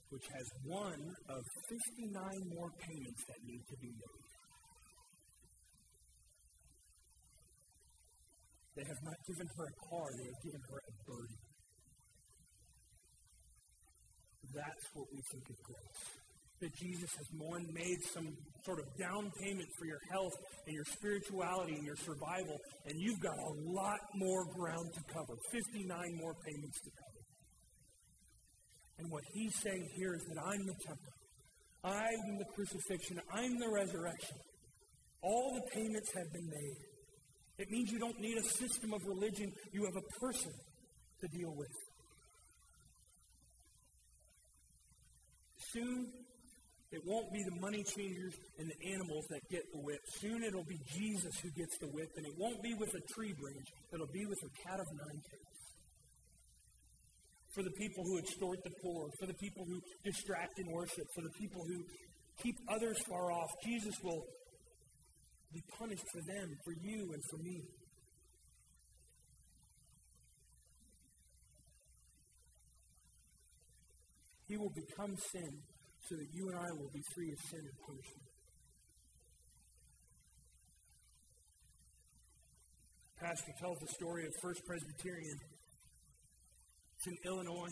which 0.10 0.26
has 0.26 0.48
one 0.66 1.04
of 1.30 1.42
59 1.70 2.58
more 2.58 2.72
payments 2.82 3.22
that 3.30 3.40
need 3.46 3.64
to 3.70 3.78
be 3.78 3.92
made. 3.94 4.30
They 8.74 8.86
have 8.90 9.02
not 9.06 9.20
given 9.30 9.48
her 9.54 9.66
a 9.70 9.78
car, 9.86 10.08
they 10.18 10.26
have 10.34 10.42
given 10.42 10.62
her 10.66 10.80
a 10.82 10.94
burden. 11.06 11.38
That's 14.54 14.86
what 14.94 15.08
we 15.10 15.22
think 15.34 15.50
of 15.50 15.58
grace 15.66 16.23
that 16.62 16.72
Jesus 16.80 17.10
has 17.18 17.28
made 17.74 18.00
some 18.14 18.28
sort 18.66 18.80
of 18.80 18.86
down 18.98 19.30
payment 19.42 19.68
for 19.78 19.86
your 19.86 20.00
health 20.12 20.32
and 20.66 20.74
your 20.74 20.86
spirituality 20.86 21.76
and 21.76 21.86
your 21.86 21.98
survival, 21.98 22.58
and 22.88 22.96
you've 23.00 23.20
got 23.20 23.36
a 23.36 23.54
lot 23.72 24.00
more 24.16 24.46
ground 24.56 24.88
to 24.94 25.02
cover 25.12 25.36
59 25.52 25.90
more 26.16 26.34
payments 26.46 26.80
to 26.80 26.90
cover. 26.92 27.22
And 29.00 29.12
what 29.12 29.24
he's 29.34 29.54
saying 29.62 29.88
here 29.98 30.14
is 30.16 30.24
that 30.30 30.40
I'm 30.40 30.64
the 30.66 30.78
temple, 30.86 31.14
I'm 31.84 32.38
the 32.38 32.46
crucifixion, 32.56 33.20
I'm 33.34 33.60
the 33.60 33.70
resurrection. 33.70 34.38
All 35.22 35.52
the 35.56 35.66
payments 35.74 36.12
have 36.16 36.32
been 36.32 36.48
made. 36.48 36.78
It 37.60 37.70
means 37.70 37.92
you 37.92 38.00
don't 38.00 38.20
need 38.20 38.38
a 38.38 38.44
system 38.44 38.94
of 38.94 39.02
religion, 39.06 39.52
you 39.74 39.84
have 39.86 39.96
a 39.96 40.20
person 40.20 40.52
to 41.22 41.28
deal 41.38 41.54
with. 41.56 41.70
Soon, 45.72 46.06
it 46.94 47.02
won't 47.10 47.34
be 47.34 47.42
the 47.42 47.58
money 47.60 47.82
changers 47.82 48.38
and 48.60 48.70
the 48.70 48.94
animals 48.94 49.26
that 49.34 49.42
get 49.50 49.66
the 49.74 49.82
whip. 49.82 49.98
Soon 50.22 50.44
it'll 50.44 50.70
be 50.70 50.78
Jesus 50.94 51.34
who 51.42 51.50
gets 51.58 51.76
the 51.82 51.90
whip, 51.90 52.10
and 52.16 52.24
it 52.24 52.34
won't 52.38 52.62
be 52.62 52.76
with 52.78 52.94
a 52.94 53.02
tree 53.18 53.34
branch. 53.34 53.66
It'll 53.92 54.14
be 54.14 54.26
with 54.30 54.38
a 54.46 54.52
cat 54.62 54.80
of 54.80 54.86
nine 54.94 55.20
tails. 55.26 55.62
For 57.56 57.64
the 57.64 57.74
people 57.82 58.04
who 58.06 58.20
extort 58.20 58.60
the 58.64 58.70
poor, 58.84 59.10
for 59.20 59.26
the 59.26 59.34
people 59.42 59.66
who 59.66 59.82
distract 60.06 60.60
in 60.60 60.70
worship, 60.70 61.06
for 61.16 61.22
the 61.22 61.34
people 61.42 61.66
who 61.66 61.82
keep 62.44 62.56
others 62.70 62.98
far 63.10 63.32
off, 63.32 63.50
Jesus 63.66 63.96
will 64.04 64.22
be 65.52 65.62
punished 65.80 66.06
for 66.14 66.22
them, 66.22 66.54
for 66.64 66.74
you, 66.78 67.10
and 67.14 67.22
for 67.30 67.38
me. 67.42 67.58
He 74.48 74.58
will 74.58 74.74
become 74.76 75.16
sin 75.32 75.50
so 76.10 76.16
that 76.16 76.28
you 76.34 76.50
and 76.50 76.58
I 76.60 76.70
will 76.76 76.92
be 76.92 77.04
free 77.16 77.32
of 77.32 77.40
sin 77.50 77.64
and 77.64 77.78
punishment. 77.88 78.28
Pastor 83.24 83.54
tells 83.56 83.80
the 83.80 83.88
story 83.88 84.26
of 84.28 84.34
First 84.42 84.60
Presbyterian. 84.68 85.38
It's 86.98 87.08
in 87.08 87.16
Illinois. 87.24 87.72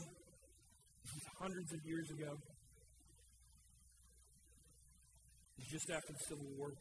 This 1.03 1.11
is 1.11 1.27
hundreds 1.39 1.73
of 1.73 1.79
years 1.83 2.07
ago. 2.11 2.31
It's 5.59 5.71
just 5.71 5.91
after 5.91 6.13
the 6.13 6.23
Civil 6.31 6.47
War. 6.55 6.71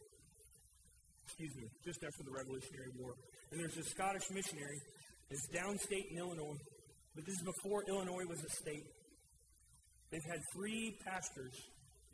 Excuse 1.27 1.51
me, 1.59 1.67
just 1.83 1.99
after 1.99 2.23
the 2.23 2.31
Revolutionary 2.31 2.91
War. 2.95 3.11
And 3.51 3.59
there's 3.59 3.75
a 3.75 3.83
Scottish 3.83 4.23
missionary. 4.31 4.79
It's 5.29 5.47
downstate 5.51 6.07
in 6.11 6.19
Illinois. 6.19 6.59
But 7.15 7.25
this 7.27 7.35
is 7.35 7.43
before 7.43 7.83
Illinois 7.91 8.23
was 8.23 8.39
a 8.39 8.51
state. 8.55 8.87
They've 10.11 10.29
had 10.29 10.41
three 10.53 10.97
pastors 11.07 11.55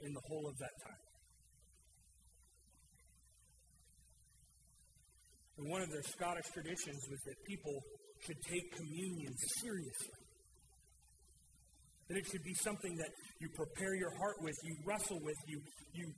in 0.01 0.13
the 0.13 0.21
whole 0.29 0.47
of 0.47 0.57
that 0.59 0.75
time. 0.85 1.01
And 5.57 5.71
one 5.71 5.81
of 5.81 5.89
their 5.89 6.03
Scottish 6.03 6.45
traditions 6.53 7.01
was 7.09 7.19
that 7.25 7.35
people 7.49 7.73
should 8.21 8.37
take 8.45 8.65
communion 8.77 9.33
seriously. 9.61 10.21
That 12.09 12.17
it 12.17 12.25
should 12.29 12.43
be 12.45 12.53
something 12.61 12.95
that 12.97 13.09
you 13.41 13.49
prepare 13.57 13.95
your 13.97 14.13
heart 14.17 14.37
with, 14.41 14.53
you 14.63 14.75
wrestle 14.85 15.19
with, 15.23 15.35
you, 15.47 15.59
you 15.93 16.13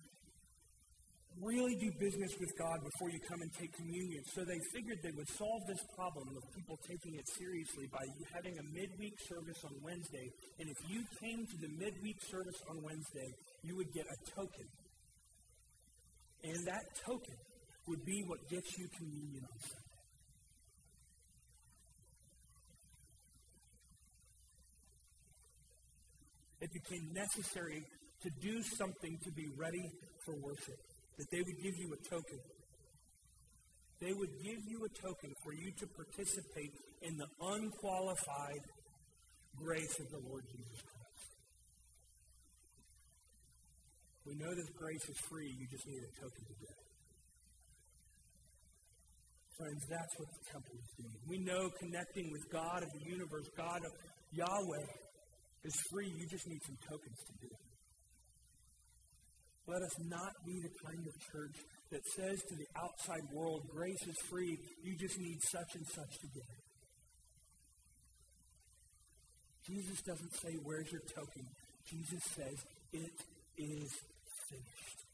really 1.42 1.76
do 1.76 1.92
business 2.00 2.32
with 2.40 2.52
God 2.58 2.80
before 2.84 3.10
you 3.10 3.20
come 3.28 3.42
and 3.42 3.52
take 3.54 3.72
communion. 3.76 4.24
So 4.36 4.44
they 4.44 4.60
figured 4.74 5.00
they 5.04 5.16
would 5.16 5.30
solve 5.30 5.62
this 5.68 5.80
problem 5.96 6.28
of 6.36 6.44
people 6.56 6.78
taking 6.88 7.16
it 7.16 7.28
seriously 7.38 7.88
by 7.92 8.04
having 8.34 8.58
a 8.60 8.66
midweek 8.76 9.16
service 9.28 9.64
on 9.64 9.72
Wednesday. 9.84 10.28
And 10.60 10.70
if 10.70 10.80
you 10.90 11.04
came 11.22 11.46
to 11.46 11.58
the 11.62 11.72
midweek 11.80 12.20
service 12.28 12.60
on 12.70 12.84
Wednesday, 12.84 13.30
you 13.64 13.76
would 13.78 13.92
get 13.94 14.06
a 14.06 14.18
token. 14.36 14.68
And 16.44 16.60
that 16.68 16.84
token 17.06 17.36
would 17.88 18.04
be 18.06 18.24
what 18.28 18.40
gets 18.50 18.78
you 18.78 18.88
communion 18.98 19.44
on 19.44 19.60
Sunday. 19.60 19.86
It 26.62 26.70
became 26.74 27.14
necessary 27.14 27.84
to 28.24 28.30
do 28.42 28.62
something 28.76 29.18
to 29.24 29.32
be 29.32 29.48
ready 29.58 29.88
for 30.26 30.36
worship 30.44 30.89
that 31.20 31.28
they 31.36 31.44
would 31.44 31.60
give 31.60 31.76
you 31.76 31.92
a 31.92 32.00
token. 32.08 32.40
They 34.00 34.16
would 34.16 34.32
give 34.40 34.62
you 34.72 34.80
a 34.88 34.92
token 35.04 35.36
for 35.44 35.52
you 35.52 35.68
to 35.84 35.86
participate 35.92 36.72
in 37.04 37.20
the 37.20 37.28
unqualified 37.44 38.64
grace 39.60 40.00
of 40.00 40.08
the 40.16 40.22
Lord 40.24 40.48
Jesus 40.48 40.80
Christ. 40.80 41.30
We 44.24 44.40
know 44.40 44.56
this 44.56 44.72
grace 44.80 45.04
is 45.04 45.20
free, 45.28 45.52
you 45.52 45.68
just 45.68 45.84
need 45.84 46.00
a 46.00 46.14
token 46.24 46.44
to 46.48 46.56
get 46.56 46.72
it. 46.72 46.88
Friends, 49.60 49.84
that's 49.92 50.16
what 50.16 50.30
the 50.32 50.44
temple 50.56 50.76
is 50.80 50.90
doing. 50.96 51.20
We 51.28 51.38
know 51.44 51.68
connecting 51.84 52.32
with 52.32 52.48
God 52.48 52.80
of 52.80 52.90
the 52.96 53.04
universe, 53.12 53.44
God 53.60 53.84
of 53.84 53.92
Yahweh, 54.32 54.88
is 55.68 55.76
free. 55.92 56.08
You 56.16 56.24
just 56.32 56.48
need 56.48 56.64
some 56.64 56.80
tokens 56.88 57.20
to 57.28 57.34
do 57.44 57.52
it. 57.52 57.69
Let 59.70 59.84
us 59.84 59.94
not 60.10 60.34
be 60.48 60.60
the 60.60 60.74
kind 60.84 61.06
of 61.06 61.14
church 61.32 61.56
that 61.92 62.02
says 62.16 62.42
to 62.50 62.56
the 62.56 62.66
outside 62.76 63.22
world, 63.32 63.62
grace 63.70 64.02
is 64.08 64.18
free, 64.28 64.58
you 64.84 64.98
just 64.98 65.20
need 65.20 65.38
such 65.52 65.76
and 65.76 65.86
such 65.94 66.10
to 66.22 66.28
get 66.34 66.44
it. 66.50 66.64
Jesus 69.70 70.02
doesn't 70.02 70.34
say, 70.42 70.58
Where's 70.64 70.92
your 70.92 71.04
token? 71.16 71.46
Jesus 71.86 72.24
says, 72.36 72.58
It 72.94 73.14
is 73.58 73.92
finished. 74.50 75.09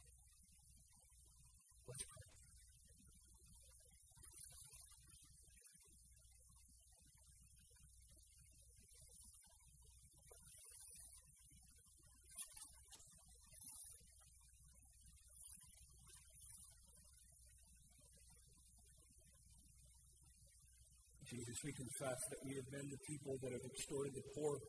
We 21.63 21.71
confess 21.71 22.19
that 22.29 22.41
we 22.43 22.53
have 22.59 22.67
been 22.67 22.87
the 22.91 23.01
people 23.07 23.33
that 23.41 23.49
have 23.55 23.65
extorted 23.65 24.11
the 24.11 24.27
poor, 24.35 24.59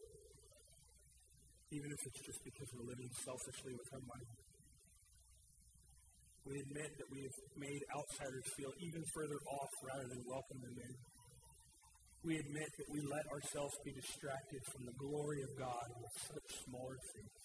even 1.75 1.91
if 1.91 2.01
it's 2.07 2.23
just 2.25 2.41
because 2.47 2.69
we're 2.73 2.89
living 2.89 3.11
selfishly 3.27 3.75
with 3.75 3.89
our 3.91 4.05
money. 4.07 4.31
We 6.47 6.63
admit 6.63 6.91
that 6.95 7.09
we 7.11 7.27
have 7.27 7.37
made 7.59 7.83
outsiders 7.91 8.47
feel 8.55 8.71
even 8.79 9.03
further 9.13 9.41
off 9.51 9.73
rather 9.83 10.07
than 10.15 10.23
welcome 10.31 10.61
them 10.63 10.79
in. 10.79 10.95
We 12.23 12.39
admit 12.39 12.71
that 12.79 12.89
we 12.89 13.03
let 13.03 13.27
ourselves 13.35 13.75
be 13.83 13.93
distracted 13.93 14.63
from 14.71 14.87
the 14.87 14.97
glory 14.97 15.43
of 15.43 15.53
God 15.59 15.87
with 16.01 16.15
such 16.23 16.49
smaller 16.71 16.99
things. 17.13 17.41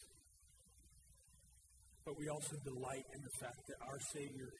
But 2.06 2.14
we 2.16 2.30
also 2.30 2.56
delight 2.62 3.08
in 3.10 3.22
the 3.26 3.36
fact 3.42 3.62
that 3.68 3.80
our 3.90 4.00
Savior 4.16 4.54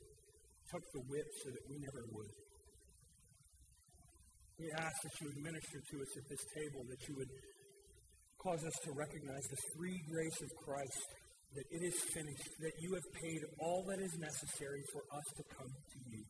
took 0.74 0.84
the 0.90 1.06
whip 1.06 1.30
so 1.46 1.54
that 1.54 1.64
we 1.70 1.78
never 1.80 2.02
would. 2.12 2.51
We 4.62 4.70
ask 4.78 4.94
that 4.94 5.16
you 5.18 5.26
would 5.26 5.42
minister 5.42 5.82
to 5.82 5.96
us 6.06 6.12
at 6.22 6.26
this 6.30 6.44
table, 6.54 6.86
that 6.86 7.02
you 7.10 7.18
would 7.18 7.34
cause 8.38 8.62
us 8.62 8.78
to 8.86 8.94
recognize 8.94 9.42
the 9.50 9.62
free 9.74 9.98
grace 10.06 10.38
of 10.38 10.50
Christ, 10.62 11.02
that 11.58 11.66
it 11.74 11.82
is 11.82 11.98
finished, 12.14 12.50
that 12.62 12.76
you 12.78 12.94
have 12.94 13.08
paid 13.26 13.42
all 13.58 13.82
that 13.90 13.98
is 13.98 14.14
necessary 14.22 14.86
for 14.94 15.02
us 15.18 15.28
to 15.34 15.44
come 15.58 15.66
to 15.66 16.00
you. 16.14 16.22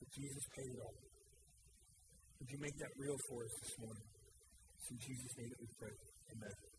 That 0.00 0.10
Jesus 0.16 0.44
paid 0.56 0.70
it 0.72 0.80
all. 0.80 0.96
Would 2.40 2.48
you 2.48 2.60
make 2.64 2.76
that 2.80 2.92
real 2.96 3.18
for 3.28 3.44
us 3.44 3.54
this 3.60 3.74
morning? 3.76 4.08
It's 4.80 4.88
in 4.96 4.98
Jesus' 5.04 5.34
name 5.36 5.50
that 5.52 5.60
we 5.60 5.68
pray. 5.76 5.94
Amen. 6.40 6.75